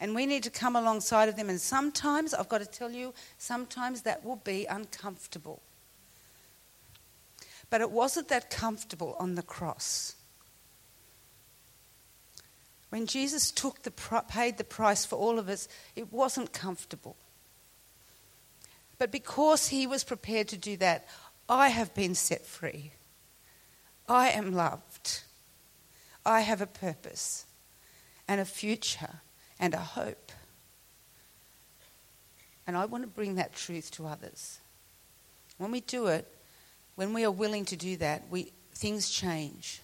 And 0.01 0.15
we 0.15 0.27
need 0.27 0.43
to 0.43 0.51
come 0.51 0.77
alongside 0.77 1.29
of 1.29 1.37
them. 1.37 1.49
And 1.49 1.61
sometimes, 1.61 2.35
I've 2.35 2.49
got 2.49 2.59
to 2.59 2.67
tell 2.67 2.91
you, 2.91 3.15
sometimes 3.39 4.03
that 4.03 4.25
will 4.25 4.37
be 4.37 4.67
uncomfortable. 4.67 5.63
But 7.71 7.81
it 7.81 7.91
wasn't 7.91 8.29
that 8.29 8.51
comfortable 8.51 9.17
on 9.19 9.35
the 9.35 9.43
cross. 9.43 10.17
When 12.91 13.07
Jesus 13.07 13.51
took 13.51 13.83
the, 13.83 13.91
paid 13.91 14.59
the 14.59 14.65
price 14.65 15.05
for 15.05 15.17
all 15.17 15.39
of 15.39 15.49
us, 15.49 15.67
it 15.97 16.13
wasn't 16.13 16.53
comfortable. 16.53 17.17
But 18.99 19.11
because 19.11 19.69
he 19.69 19.87
was 19.87 20.05
prepared 20.05 20.49
to 20.49 20.57
do 20.57 20.77
that, 20.77 21.09
I 21.49 21.69
have 21.69 21.95
been 21.95 22.15
set 22.15 22.47
free. 22.47 22.93
I 24.09 24.29
am 24.31 24.53
loved. 24.53 24.94
I 26.27 26.41
have 26.41 26.61
a 26.61 26.67
purpose 26.67 27.47
and 28.27 28.41
a 28.41 28.45
future 28.45 29.21
and 29.59 29.75
a 29.75 29.79
hope. 29.79 30.33
And 32.67 32.77
I 32.77 32.87
want 32.87 33.05
to 33.05 33.09
bring 33.09 33.35
that 33.35 33.55
truth 33.55 33.91
to 33.93 34.07
others. 34.07 34.59
When 35.59 35.71
we 35.71 35.81
do 35.81 36.07
it, 36.07 36.27
when 36.97 37.13
we 37.13 37.25
are 37.25 37.31
willing 37.31 37.65
to 37.67 37.77
do 37.77 37.97
that, 37.99 38.25
we, 38.31 38.53
things 38.75 39.11
change. 39.11 39.81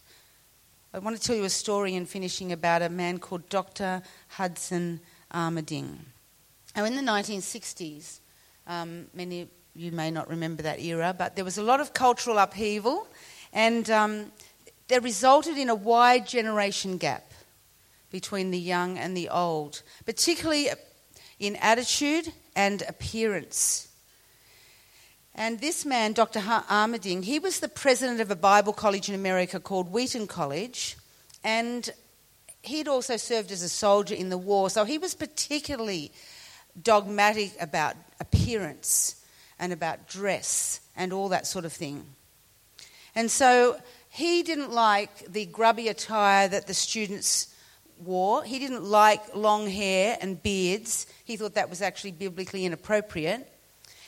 I 0.93 0.99
want 0.99 1.17
to 1.17 1.23
tell 1.23 1.37
you 1.37 1.45
a 1.45 1.51
story 1.51 1.95
in 1.95 2.07
finishing 2.07 2.53
about 2.53 2.83
a 2.83 2.89
man 2.89 3.19
called 3.19 3.49
Dr. 3.49 4.03
Hudson 4.29 5.01
Armerding. 5.33 5.99
Now, 6.75 6.85
in 6.85 6.97
the 6.97 7.03
1960s, 7.03 8.21
um, 8.67 9.07
many 9.15 9.43
of 9.43 9.49
you 9.75 9.93
may 9.93 10.11
not 10.11 10.29
remember 10.29 10.63
that 10.63 10.81
era, 10.81 11.15
but 11.17 11.37
there 11.37 11.45
was 11.45 11.59
a 11.59 11.63
lot 11.63 11.81
of 11.81 11.95
cultural 11.95 12.39
upheaval, 12.39 13.07
and 13.53 13.89
um, 13.91 14.33
that 14.91 15.03
resulted 15.05 15.57
in 15.57 15.69
a 15.69 15.75
wide 15.75 16.27
generation 16.27 16.99
gap 16.99 17.33
between 18.11 18.51
the 18.51 18.59
young 18.59 18.99
and 18.99 19.17
the 19.17 19.29
old, 19.29 19.83
particularly 20.05 20.69
in 21.39 21.57
attitude 21.57 22.33
and 22.57 22.83
appearance. 22.83 23.89
And 25.35 25.61
this 25.61 25.87
man, 25.87 26.13
Dr. 26.13 26.41
Armerding, 26.41 27.23
he 27.23 27.39
was 27.39 27.61
the 27.61 27.69
president 27.69 28.21
of 28.21 28.33
a 28.33 28.37
Bible 28.37 28.73
college 28.73 29.09
in 29.09 29.15
America 29.15 29.61
called 29.61 29.93
Wheaton 29.93 30.27
College, 30.27 30.97
and 31.45 31.89
he'd 32.63 32.89
also 32.89 33.17
served 33.17 33.53
as 33.53 33.63
a 33.63 33.69
soldier 33.69 34.17
in 34.17 34.29
the 34.29 34.37
war, 34.37 34.71
so 34.71 34.85
he 34.85 34.99
was 34.99 35.15
particularly 35.15 36.11
dogmatic 36.83 37.53
about 37.61 37.95
appearance 38.19 39.25
and 39.59 39.73
about 39.73 40.09
dress 40.09 40.81
and 40.97 41.13
all 41.13 41.29
that 41.29 41.47
sort 41.47 41.65
of 41.65 41.73
thing. 41.73 42.05
And 43.15 43.31
so 43.31 43.79
he 44.11 44.43
didn't 44.43 44.71
like 44.71 45.33
the 45.33 45.47
grubby 45.47 45.89
attire 45.89 46.49
that 46.49 46.67
the 46.67 46.75
students 46.75 47.55
wore. 47.99 48.43
He 48.45 48.59
didn't 48.59 48.85
like 48.85 49.35
long 49.35 49.69
hair 49.69 50.19
and 50.21 50.43
beards. 50.43 51.07
He 51.25 51.37
thought 51.37 51.55
that 51.55 51.71
was 51.71 51.81
actually 51.81 52.13
biblically 52.13 52.67
inappropriate. 52.67 53.51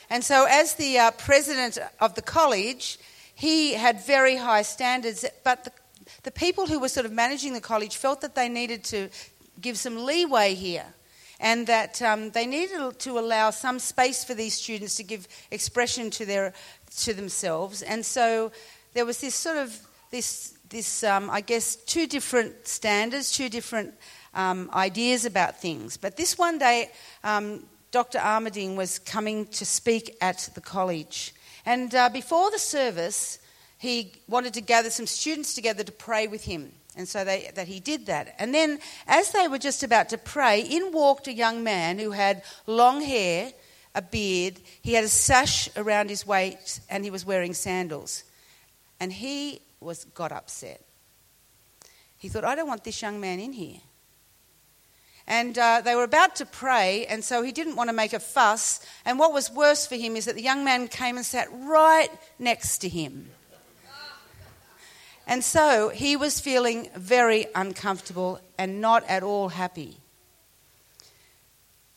And 0.09 0.23
so, 0.23 0.45
as 0.49 0.75
the 0.75 0.99
uh, 0.99 1.11
president 1.11 1.77
of 1.99 2.15
the 2.15 2.21
college, 2.21 2.99
he 3.33 3.73
had 3.73 4.05
very 4.05 4.35
high 4.35 4.61
standards, 4.61 5.25
but 5.43 5.63
the, 5.63 5.71
the 6.23 6.31
people 6.31 6.67
who 6.67 6.79
were 6.79 6.89
sort 6.89 7.05
of 7.05 7.11
managing 7.11 7.53
the 7.53 7.61
college 7.61 7.95
felt 7.95 8.21
that 8.21 8.35
they 8.35 8.49
needed 8.49 8.83
to 8.85 9.09
give 9.61 9.77
some 9.77 10.05
leeway 10.05 10.53
here 10.53 10.85
and 11.39 11.67
that 11.67 12.01
um, 12.01 12.31
they 12.31 12.45
needed 12.45 12.99
to 12.99 13.17
allow 13.17 13.49
some 13.49 13.79
space 13.79 14.23
for 14.23 14.33
these 14.33 14.53
students 14.53 14.95
to 14.95 15.03
give 15.03 15.27
expression 15.49 16.09
to, 16.09 16.25
their, 16.25 16.53
to 16.97 17.13
themselves. 17.13 17.81
And 17.81 18.05
so 18.05 18.51
there 18.93 19.05
was 19.05 19.19
this 19.19 19.35
sort 19.35 19.57
of, 19.57 19.79
this, 20.13 20.53
this 20.69 21.03
um, 21.03 21.27
I 21.31 21.41
guess, 21.41 21.75
two 21.75 22.05
different 22.05 22.67
standards, 22.67 23.31
two 23.31 23.49
different 23.49 23.95
um, 24.35 24.69
ideas 24.71 25.25
about 25.25 25.59
things. 25.59 25.97
But 25.97 26.17
this 26.17 26.37
one 26.37 26.59
day, 26.59 26.91
um, 27.23 27.63
Dr. 27.89 28.19
Armerding 28.19 28.75
was 28.75 28.99
coming 28.99 29.47
to 29.47 29.65
speak 29.65 30.15
at 30.21 30.51
the 30.53 30.61
college. 30.61 31.33
And 31.65 31.95
uh, 31.95 32.09
before 32.09 32.51
the 32.51 32.59
service, 32.59 33.39
he 33.79 34.11
wanted 34.27 34.53
to 34.53 34.61
gather 34.61 34.91
some 34.91 35.07
students 35.07 35.55
together 35.55 35.83
to 35.83 35.91
pray 35.91 36.27
with 36.27 36.43
him. 36.43 36.71
And 36.95 37.07
so 37.07 37.25
they, 37.25 37.49
that 37.55 37.67
he 37.67 37.79
did 37.79 38.05
that. 38.05 38.35
And 38.37 38.53
then, 38.53 38.77
as 39.07 39.31
they 39.31 39.47
were 39.47 39.57
just 39.57 39.81
about 39.81 40.09
to 40.09 40.19
pray, 40.19 40.61
in 40.61 40.91
walked 40.91 41.27
a 41.27 41.33
young 41.33 41.63
man 41.63 41.97
who 41.97 42.11
had 42.11 42.43
long 42.67 43.01
hair, 43.01 43.51
a 43.95 44.03
beard, 44.03 44.59
he 44.83 44.93
had 44.93 45.05
a 45.05 45.09
sash 45.09 45.69
around 45.75 46.11
his 46.11 46.27
waist, 46.27 46.81
and 46.87 47.03
he 47.03 47.09
was 47.09 47.25
wearing 47.25 47.55
sandals. 47.55 48.23
And 48.99 49.11
he 49.11 49.59
was 49.83 50.05
got 50.05 50.31
upset. 50.31 50.81
He 52.17 52.29
thought, 52.29 52.45
I 52.45 52.55
don't 52.55 52.67
want 52.67 52.83
this 52.83 53.01
young 53.01 53.19
man 53.19 53.39
in 53.39 53.53
here. 53.53 53.81
And 55.25 55.57
uh, 55.57 55.81
they 55.83 55.95
were 55.95 56.03
about 56.03 56.35
to 56.37 56.45
pray, 56.45 57.05
and 57.05 57.23
so 57.23 57.43
he 57.43 57.51
didn't 57.51 57.75
want 57.75 57.89
to 57.89 57.93
make 57.93 58.13
a 58.13 58.19
fuss. 58.19 58.85
And 59.05 59.17
what 59.17 59.33
was 59.33 59.49
worse 59.49 59.85
for 59.85 59.95
him 59.95 60.15
is 60.15 60.25
that 60.25 60.35
the 60.35 60.41
young 60.41 60.65
man 60.65 60.87
came 60.87 61.15
and 61.15 61.25
sat 61.25 61.47
right 61.51 62.09
next 62.39 62.79
to 62.79 62.89
him. 62.89 63.29
And 65.25 65.43
so 65.43 65.89
he 65.89 66.17
was 66.17 66.41
feeling 66.41 66.89
very 66.95 67.47
uncomfortable 67.55 68.41
and 68.57 68.81
not 68.81 69.05
at 69.07 69.23
all 69.23 69.49
happy. 69.49 69.97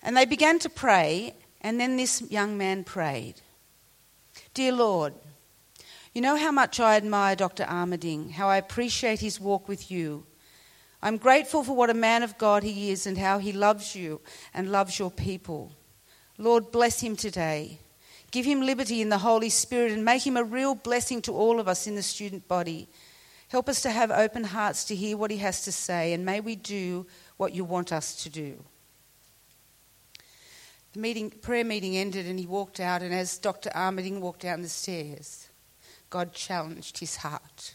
And 0.02 0.16
they 0.16 0.24
began 0.24 0.60
to 0.60 0.68
pray, 0.68 1.34
and 1.60 1.80
then 1.80 1.96
this 1.96 2.22
young 2.30 2.56
man 2.56 2.84
prayed 2.84 3.40
Dear 4.54 4.72
Lord, 4.72 5.14
you 6.16 6.22
know 6.22 6.36
how 6.36 6.50
much 6.50 6.80
I 6.80 6.96
admire 6.96 7.36
Dr. 7.36 7.64
Armerding, 7.64 8.30
how 8.30 8.48
I 8.48 8.56
appreciate 8.56 9.20
his 9.20 9.38
walk 9.38 9.68
with 9.68 9.90
you. 9.90 10.24
I'm 11.02 11.18
grateful 11.18 11.62
for 11.62 11.76
what 11.76 11.90
a 11.90 11.94
man 11.94 12.22
of 12.22 12.38
God 12.38 12.62
he 12.62 12.90
is 12.90 13.06
and 13.06 13.18
how 13.18 13.36
he 13.36 13.52
loves 13.52 13.94
you 13.94 14.22
and 14.54 14.72
loves 14.72 14.98
your 14.98 15.10
people. 15.10 15.72
Lord, 16.38 16.72
bless 16.72 17.00
him 17.00 17.16
today. 17.16 17.80
Give 18.30 18.46
him 18.46 18.62
liberty 18.62 19.02
in 19.02 19.10
the 19.10 19.18
Holy 19.18 19.50
Spirit 19.50 19.92
and 19.92 20.06
make 20.06 20.26
him 20.26 20.38
a 20.38 20.42
real 20.42 20.74
blessing 20.74 21.20
to 21.20 21.34
all 21.34 21.60
of 21.60 21.68
us 21.68 21.86
in 21.86 21.96
the 21.96 22.02
student 22.02 22.48
body. 22.48 22.88
Help 23.48 23.68
us 23.68 23.82
to 23.82 23.90
have 23.90 24.10
open 24.10 24.44
hearts 24.44 24.86
to 24.86 24.96
hear 24.96 25.18
what 25.18 25.30
he 25.30 25.36
has 25.36 25.64
to 25.64 25.70
say, 25.70 26.14
and 26.14 26.24
may 26.24 26.40
we 26.40 26.56
do 26.56 27.06
what 27.36 27.52
you 27.52 27.62
want 27.62 27.92
us 27.92 28.22
to 28.22 28.30
do. 28.30 28.64
The 30.94 30.98
meeting, 30.98 31.28
prayer 31.28 31.62
meeting 31.62 31.94
ended, 31.94 32.24
and 32.24 32.38
he 32.38 32.46
walked 32.46 32.80
out, 32.80 33.02
and 33.02 33.12
as 33.12 33.36
Dr. 33.36 33.68
Armerding 33.74 34.20
walked 34.20 34.40
down 34.40 34.62
the 34.62 34.68
stairs, 34.70 35.45
God 36.16 36.32
challenged 36.32 36.96
his 36.96 37.16
heart. 37.16 37.74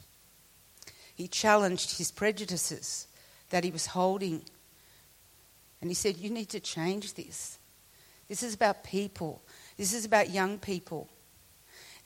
He 1.13 1.27
challenged 1.27 1.99
his 1.99 2.09
prejudices 2.09 3.05
that 3.51 3.63
he 3.63 3.69
was 3.69 3.85
holding. 3.85 4.41
And 5.79 5.91
he 5.91 5.93
said, 5.93 6.17
You 6.17 6.31
need 6.31 6.49
to 6.49 6.59
change 6.59 7.13
this. 7.13 7.59
This 8.27 8.41
is 8.41 8.55
about 8.55 8.83
people, 8.83 9.43
this 9.77 9.93
is 9.93 10.05
about 10.05 10.31
young 10.31 10.57
people. 10.57 11.07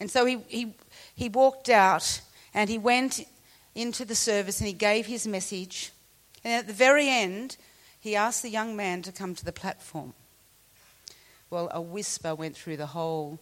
And 0.02 0.12
so 0.12 0.26
he, 0.26 0.40
he, 0.50 0.76
he 1.16 1.30
walked 1.30 1.70
out 1.70 2.20
and 2.54 2.70
he 2.70 2.80
went 2.80 3.26
into 3.74 4.04
the 4.04 4.14
service 4.14 4.60
and 4.60 4.68
he 4.68 4.74
gave 4.74 5.06
his 5.06 5.26
message. 5.26 5.94
And 6.44 6.52
at 6.52 6.68
the 6.68 6.74
very 6.74 7.08
end, 7.08 7.56
he 7.98 8.18
asked 8.18 8.44
the 8.44 8.50
young 8.50 8.76
man 8.76 9.04
to 9.04 9.14
come 9.14 9.36
to 9.36 9.46
the 9.46 9.54
platform. 9.54 10.14
Well, 11.50 11.70
a 11.72 11.82
whisper 11.82 12.36
went 12.36 12.58
through 12.58 12.76
the 12.76 12.88
whole 12.88 13.40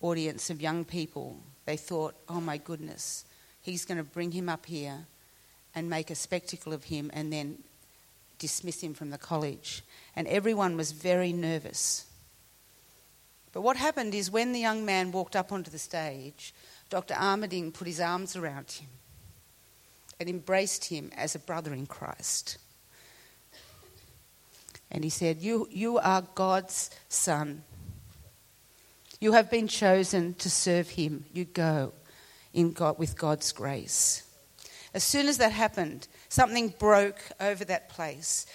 audience 0.00 0.50
of 0.50 0.62
young 0.62 0.84
people. 0.84 1.40
They 1.64 1.76
thought, 1.76 2.14
oh 2.28 2.40
my 2.40 2.58
goodness, 2.58 3.24
he's 3.60 3.84
going 3.84 3.98
to 3.98 4.04
bring 4.04 4.32
him 4.32 4.48
up 4.48 4.66
here 4.66 5.06
and 5.74 5.88
make 5.88 6.10
a 6.10 6.14
spectacle 6.14 6.72
of 6.72 6.84
him 6.84 7.10
and 7.14 7.32
then 7.32 7.58
dismiss 8.38 8.82
him 8.82 8.94
from 8.94 9.10
the 9.10 9.18
college. 9.18 9.82
And 10.16 10.26
everyone 10.26 10.76
was 10.76 10.92
very 10.92 11.32
nervous. 11.32 12.06
But 13.52 13.62
what 13.62 13.76
happened 13.76 14.14
is 14.14 14.30
when 14.30 14.52
the 14.52 14.60
young 14.60 14.84
man 14.84 15.12
walked 15.12 15.36
up 15.36 15.52
onto 15.52 15.70
the 15.70 15.78
stage, 15.78 16.54
Dr. 16.90 17.14
Armerding 17.14 17.72
put 17.72 17.86
his 17.86 18.00
arms 18.00 18.34
around 18.36 18.70
him 18.70 18.88
and 20.18 20.28
embraced 20.28 20.86
him 20.86 21.10
as 21.16 21.34
a 21.34 21.38
brother 21.38 21.72
in 21.72 21.86
Christ. 21.86 22.58
And 24.90 25.04
he 25.04 25.10
said, 25.10 25.40
You, 25.40 25.68
you 25.70 25.98
are 25.98 26.22
God's 26.34 26.90
son. 27.08 27.62
You 29.22 29.34
have 29.34 29.48
been 29.48 29.68
chosen 29.68 30.34
to 30.34 30.50
serve 30.50 30.88
him. 30.88 31.26
You 31.32 31.44
go 31.44 31.92
in 32.52 32.72
God, 32.72 32.98
with 32.98 33.16
God's 33.16 33.52
grace. 33.52 34.24
As 34.94 35.04
soon 35.04 35.28
as 35.28 35.38
that 35.38 35.52
happened, 35.52 36.08
something 36.28 36.74
broke 36.76 37.22
over 37.38 37.64
that 37.66 37.88
place. 37.88 38.46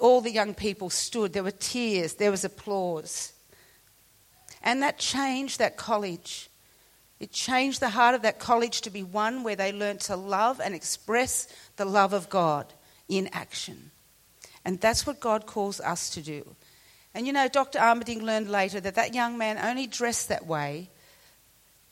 All 0.00 0.20
the 0.20 0.32
young 0.32 0.52
people 0.52 0.90
stood. 0.90 1.32
There 1.32 1.44
were 1.44 1.52
tears, 1.52 2.14
there 2.14 2.32
was 2.32 2.44
applause. 2.44 3.32
And 4.64 4.82
that 4.82 4.98
changed 4.98 5.60
that 5.60 5.76
college. 5.76 6.50
It 7.20 7.30
changed 7.30 7.78
the 7.78 7.90
heart 7.90 8.16
of 8.16 8.22
that 8.22 8.40
college 8.40 8.80
to 8.80 8.90
be 8.90 9.04
one 9.04 9.44
where 9.44 9.54
they 9.54 9.70
learned 9.70 10.00
to 10.00 10.16
love 10.16 10.60
and 10.60 10.74
express 10.74 11.46
the 11.76 11.84
love 11.84 12.12
of 12.12 12.28
God 12.28 12.66
in 13.08 13.28
action. 13.32 13.92
And 14.64 14.80
that's 14.80 15.06
what 15.06 15.20
God 15.20 15.46
calls 15.46 15.78
us 15.78 16.10
to 16.10 16.20
do. 16.20 16.56
And 17.14 17.26
you 17.26 17.32
know, 17.32 17.48
Dr. 17.48 17.78
Armerding 17.78 18.22
learned 18.22 18.48
later 18.48 18.80
that 18.80 18.94
that 18.94 19.14
young 19.14 19.38
man 19.38 19.58
only 19.58 19.86
dressed 19.86 20.28
that 20.28 20.46
way. 20.46 20.90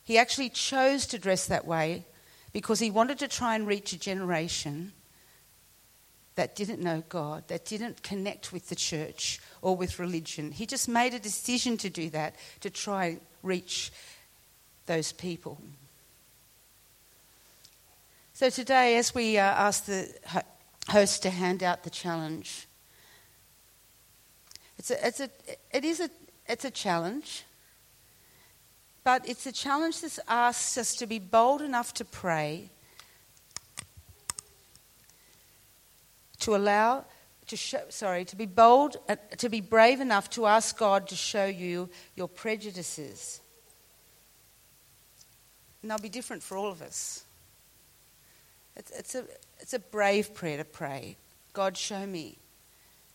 He 0.03 0.17
actually 0.17 0.49
chose 0.49 1.05
to 1.07 1.19
dress 1.19 1.47
that 1.47 1.65
way 1.67 2.05
because 2.53 2.79
he 2.79 2.91
wanted 2.91 3.19
to 3.19 3.27
try 3.27 3.55
and 3.55 3.67
reach 3.67 3.93
a 3.93 3.99
generation 3.99 4.93
that 6.35 6.55
didn't 6.55 6.79
know 6.79 7.03
God, 7.09 7.47
that 7.47 7.65
didn't 7.65 8.03
connect 8.03 8.53
with 8.53 8.69
the 8.69 8.75
church 8.75 9.39
or 9.61 9.75
with 9.75 9.99
religion. 9.99 10.51
He 10.51 10.65
just 10.65 10.87
made 10.87 11.13
a 11.13 11.19
decision 11.19 11.77
to 11.77 11.89
do 11.89 12.09
that, 12.11 12.35
to 12.61 12.69
try 12.69 13.05
and 13.05 13.21
reach 13.41 13.91
those 14.85 15.11
people. 15.11 15.59
So 18.33 18.51
today, 18.51 18.97
as 18.97 19.15
we 19.15 19.39
uh, 19.39 19.41
ask 19.41 19.85
the 19.85 20.07
host 20.89 21.23
to 21.23 21.31
hand 21.31 21.63
out 21.63 21.83
the 21.83 21.89
challenge, 21.89 22.67
it's 24.77 24.91
a, 24.91 25.07
it's 25.07 25.19
a, 25.19 25.29
it 25.71 25.85
is 25.85 25.99
a, 25.99 26.09
it's 26.47 26.65
a 26.65 26.71
challenge, 26.71 27.43
but 29.03 29.27
it's 29.27 29.45
a 29.45 29.51
challenge 29.51 30.01
that 30.01 30.19
asks 30.27 30.77
us 30.77 30.95
to 30.95 31.07
be 31.07 31.19
bold 31.19 31.61
enough 31.61 31.93
to 31.95 32.05
pray, 32.05 32.69
to 36.39 36.55
allow, 36.55 37.05
to 37.47 37.57
show, 37.57 37.81
sorry, 37.89 38.25
to 38.25 38.35
be 38.35 38.45
bold, 38.45 38.97
uh, 39.09 39.15
to 39.37 39.49
be 39.49 39.61
brave 39.61 40.01
enough 40.01 40.29
to 40.31 40.45
ask 40.45 40.77
God 40.77 41.07
to 41.07 41.15
show 41.15 41.45
you 41.45 41.89
your 42.15 42.27
prejudices 42.27 43.41
and 45.87 45.91
they'll 45.91 45.99
be 45.99 46.09
different 46.09 46.43
for 46.43 46.57
all 46.57 46.69
of 46.69 46.81
us. 46.81 47.23
It's, 48.75 48.91
it's, 48.91 49.15
a, 49.15 49.23
it's 49.61 49.73
a 49.73 49.79
brave 49.79 50.33
prayer 50.33 50.57
to 50.57 50.65
pray. 50.65 51.15
God, 51.53 51.77
show 51.77 52.05
me 52.05 52.37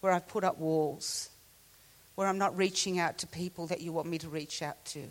where 0.00 0.10
I've 0.10 0.26
put 0.26 0.42
up 0.42 0.58
walls, 0.58 1.28
where 2.14 2.28
I'm 2.28 2.38
not 2.38 2.56
reaching 2.56 2.98
out 2.98 3.18
to 3.18 3.26
people 3.26 3.66
that 3.68 3.80
you 3.80 3.92
want 3.92 4.08
me 4.08 4.18
to 4.18 4.28
reach 4.28 4.62
out 4.62 4.84
to. 4.86 5.08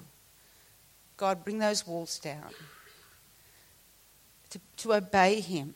God, 1.17 1.43
bring 1.43 1.59
those 1.59 1.85
walls 1.85 2.19
down. 2.19 2.49
To, 4.51 4.59
to 4.77 4.93
obey 4.93 5.39
Him 5.39 5.75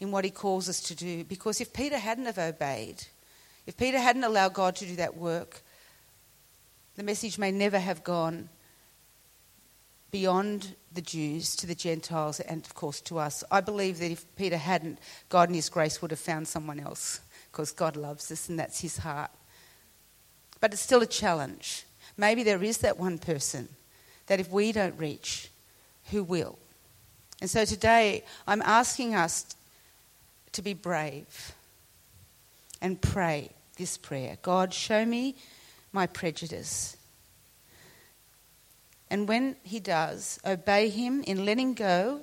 in 0.00 0.10
what 0.10 0.24
He 0.24 0.30
calls 0.30 0.68
us 0.68 0.80
to 0.82 0.94
do. 0.94 1.24
Because 1.24 1.60
if 1.60 1.72
Peter 1.72 1.98
hadn't 1.98 2.26
have 2.26 2.38
obeyed, 2.38 3.04
if 3.66 3.76
Peter 3.76 3.98
hadn't 3.98 4.24
allowed 4.24 4.54
God 4.54 4.76
to 4.76 4.86
do 4.86 4.96
that 4.96 5.16
work, 5.16 5.62
the 6.96 7.02
message 7.02 7.38
may 7.38 7.50
never 7.50 7.78
have 7.78 8.04
gone 8.04 8.48
beyond 10.10 10.74
the 10.92 11.02
Jews 11.02 11.54
to 11.56 11.66
the 11.66 11.74
Gentiles 11.74 12.40
and, 12.40 12.64
of 12.64 12.74
course, 12.74 13.00
to 13.02 13.18
us. 13.18 13.44
I 13.50 13.60
believe 13.60 13.98
that 13.98 14.10
if 14.10 14.24
Peter 14.36 14.56
hadn't, 14.56 14.98
God 15.28 15.48
in 15.48 15.54
His 15.54 15.68
grace 15.68 16.00
would 16.00 16.10
have 16.10 16.20
found 16.20 16.48
someone 16.48 16.80
else 16.80 17.20
because 17.50 17.72
God 17.72 17.96
loves 17.96 18.30
us 18.30 18.48
and 18.48 18.58
that's 18.58 18.80
His 18.80 18.98
heart. 18.98 19.30
But 20.66 20.72
it's 20.72 20.82
still 20.82 21.00
a 21.00 21.06
challenge. 21.06 21.84
Maybe 22.16 22.42
there 22.42 22.60
is 22.60 22.78
that 22.78 22.98
one 22.98 23.18
person 23.18 23.68
that 24.26 24.40
if 24.40 24.50
we 24.50 24.72
don't 24.72 24.98
reach, 24.98 25.48
who 26.10 26.24
will? 26.24 26.58
And 27.40 27.48
so 27.48 27.64
today 27.64 28.24
I'm 28.48 28.60
asking 28.62 29.14
us 29.14 29.54
to 30.50 30.62
be 30.62 30.74
brave 30.74 31.54
and 32.82 33.00
pray 33.00 33.50
this 33.76 33.96
prayer 33.96 34.38
God, 34.42 34.74
show 34.74 35.04
me 35.04 35.36
my 35.92 36.08
prejudice 36.08 36.96
and 39.08 39.28
when 39.28 39.54
he 39.62 39.78
does, 39.78 40.40
obey 40.44 40.88
him 40.88 41.22
in 41.28 41.44
letting 41.44 41.74
go 41.74 42.22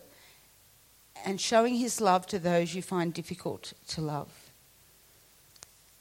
and 1.23 1.39
showing 1.39 1.75
his 1.75 2.01
love 2.01 2.27
to 2.27 2.39
those 2.39 2.75
you 2.75 2.81
find 2.81 3.13
difficult 3.13 3.71
to 3.87 4.01
love. 4.01 4.51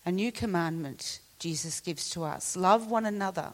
A 0.04 0.10
new 0.10 0.32
commandment 0.32 1.20
Jesus 1.42 1.80
gives 1.80 2.08
to 2.10 2.22
us 2.22 2.56
love 2.56 2.88
one 2.88 3.04
another 3.04 3.52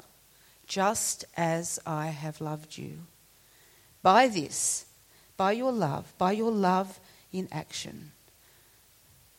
just 0.66 1.24
as 1.38 1.80
I 1.86 2.08
have 2.08 2.38
loved 2.38 2.76
you. 2.76 2.98
By 4.02 4.28
this, 4.28 4.84
by 5.38 5.52
your 5.52 5.72
love, 5.72 6.12
by 6.18 6.32
your 6.32 6.50
love 6.50 7.00
in 7.32 7.48
action, 7.50 8.12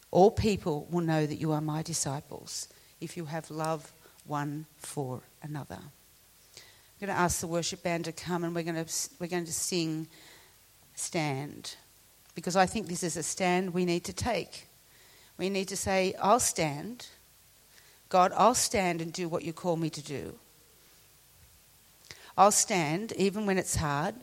all 0.09 0.31
people 0.31 0.87
will 0.89 1.01
know 1.01 1.27
that 1.27 1.35
you 1.35 1.51
are 1.51 1.61
my 1.61 1.83
disciples 1.83 2.67
if 2.99 3.15
you 3.15 3.25
have 3.25 3.51
love 3.51 3.93
one 4.25 4.65
for 4.77 5.21
another. 5.43 5.77
I'm 5.77 6.99
going 6.99 7.15
to 7.15 7.21
ask 7.21 7.41
the 7.41 7.47
worship 7.47 7.83
band 7.83 8.05
to 8.05 8.11
come 8.11 8.43
and 8.43 8.55
we're 8.55 8.63
going 8.63 8.83
to, 8.83 8.91
we're 9.19 9.27
going 9.27 9.45
to 9.45 9.53
sing 9.53 10.07
stand. 10.95 11.75
Because 12.33 12.55
I 12.55 12.65
think 12.65 12.87
this 12.87 13.03
is 13.03 13.15
a 13.15 13.21
stand 13.21 13.75
we 13.75 13.85
need 13.85 14.05
to 14.05 14.13
take. 14.13 14.67
We 15.37 15.51
need 15.51 15.67
to 15.67 15.77
say, 15.77 16.15
I'll 16.19 16.39
stand. 16.39 17.05
God, 18.09 18.33
I'll 18.35 18.55
stand 18.55 19.01
and 19.01 19.13
do 19.13 19.29
what 19.29 19.43
you 19.43 19.53
call 19.53 19.77
me 19.77 19.89
to 19.91 20.01
do. 20.01 20.35
I'll 22.37 22.51
stand 22.51 23.11
even 23.13 23.45
when 23.45 23.57
it's 23.57 23.75
hard. 23.75 24.15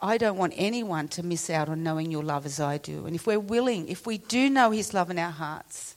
I 0.00 0.16
don't 0.16 0.36
want 0.36 0.54
anyone 0.56 1.08
to 1.08 1.22
miss 1.22 1.50
out 1.50 1.68
on 1.68 1.82
knowing 1.82 2.10
your 2.10 2.22
love 2.22 2.46
as 2.46 2.60
I 2.60 2.78
do. 2.78 3.06
And 3.06 3.14
if 3.14 3.26
we're 3.26 3.40
willing, 3.40 3.88
if 3.88 4.06
we 4.06 4.18
do 4.18 4.48
know 4.48 4.70
his 4.70 4.94
love 4.94 5.10
in 5.10 5.18
our 5.18 5.30
hearts 5.30 5.96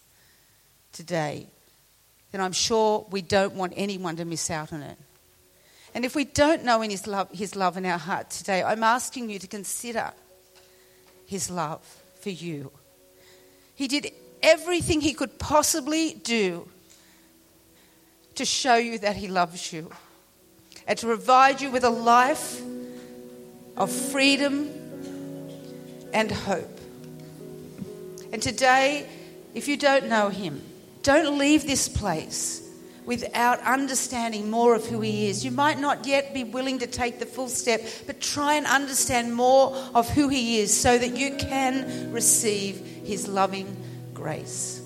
today, 0.91 1.47
then 2.31 2.41
I'm 2.41 2.51
sure 2.51 3.05
we 3.11 3.21
don't 3.21 3.55
want 3.55 3.73
anyone 3.75 4.15
to 4.17 4.25
miss 4.25 4.49
out 4.49 4.73
on 4.73 4.81
it. 4.81 4.97
And 5.93 6.05
if 6.05 6.15
we 6.15 6.23
don't 6.23 6.63
know 6.63 6.81
in 6.81 6.89
his 6.89 7.05
love, 7.05 7.29
his 7.31 7.55
love 7.55 7.77
in 7.77 7.85
our 7.85 7.97
heart 7.97 8.29
today, 8.29 8.63
I'm 8.63 8.83
asking 8.83 9.29
you 9.29 9.39
to 9.39 9.47
consider 9.47 10.11
his 11.25 11.49
love 11.51 11.81
for 12.21 12.29
you. 12.29 12.71
He 13.75 13.87
did 13.87 14.11
everything 14.41 15.01
he 15.01 15.13
could 15.13 15.39
possibly 15.39 16.13
do 16.13 16.67
to 18.35 18.45
show 18.45 18.75
you 18.75 18.97
that 18.99 19.15
he 19.15 19.27
loves 19.27 19.71
you 19.73 19.91
and 20.87 20.97
to 20.97 21.05
provide 21.05 21.61
you 21.61 21.69
with 21.69 21.83
a 21.83 21.89
life 21.89 22.61
of 23.77 23.91
freedom 23.91 24.69
and 26.13 26.31
hope. 26.31 26.79
And 28.33 28.41
today, 28.41 29.07
if 29.53 29.67
you 29.67 29.77
don't 29.77 30.07
know 30.07 30.29
him, 30.29 30.61
don't 31.03 31.37
leave 31.37 31.65
this 31.65 31.89
place 31.89 32.61
without 33.05 33.59
understanding 33.61 34.49
more 34.49 34.75
of 34.75 34.85
who 34.85 35.01
He 35.01 35.27
is. 35.27 35.43
You 35.43 35.51
might 35.51 35.79
not 35.79 36.05
yet 36.05 36.33
be 36.33 36.43
willing 36.43 36.79
to 36.79 36.87
take 36.87 37.19
the 37.19 37.25
full 37.25 37.49
step, 37.49 37.81
but 38.07 38.19
try 38.19 38.55
and 38.55 38.65
understand 38.65 39.33
more 39.33 39.75
of 39.93 40.09
who 40.09 40.27
He 40.29 40.59
is 40.59 40.75
so 40.75 40.97
that 40.97 41.15
you 41.15 41.35
can 41.37 42.11
receive 42.11 42.77
His 43.05 43.27
loving 43.27 43.75
grace. 44.13 44.80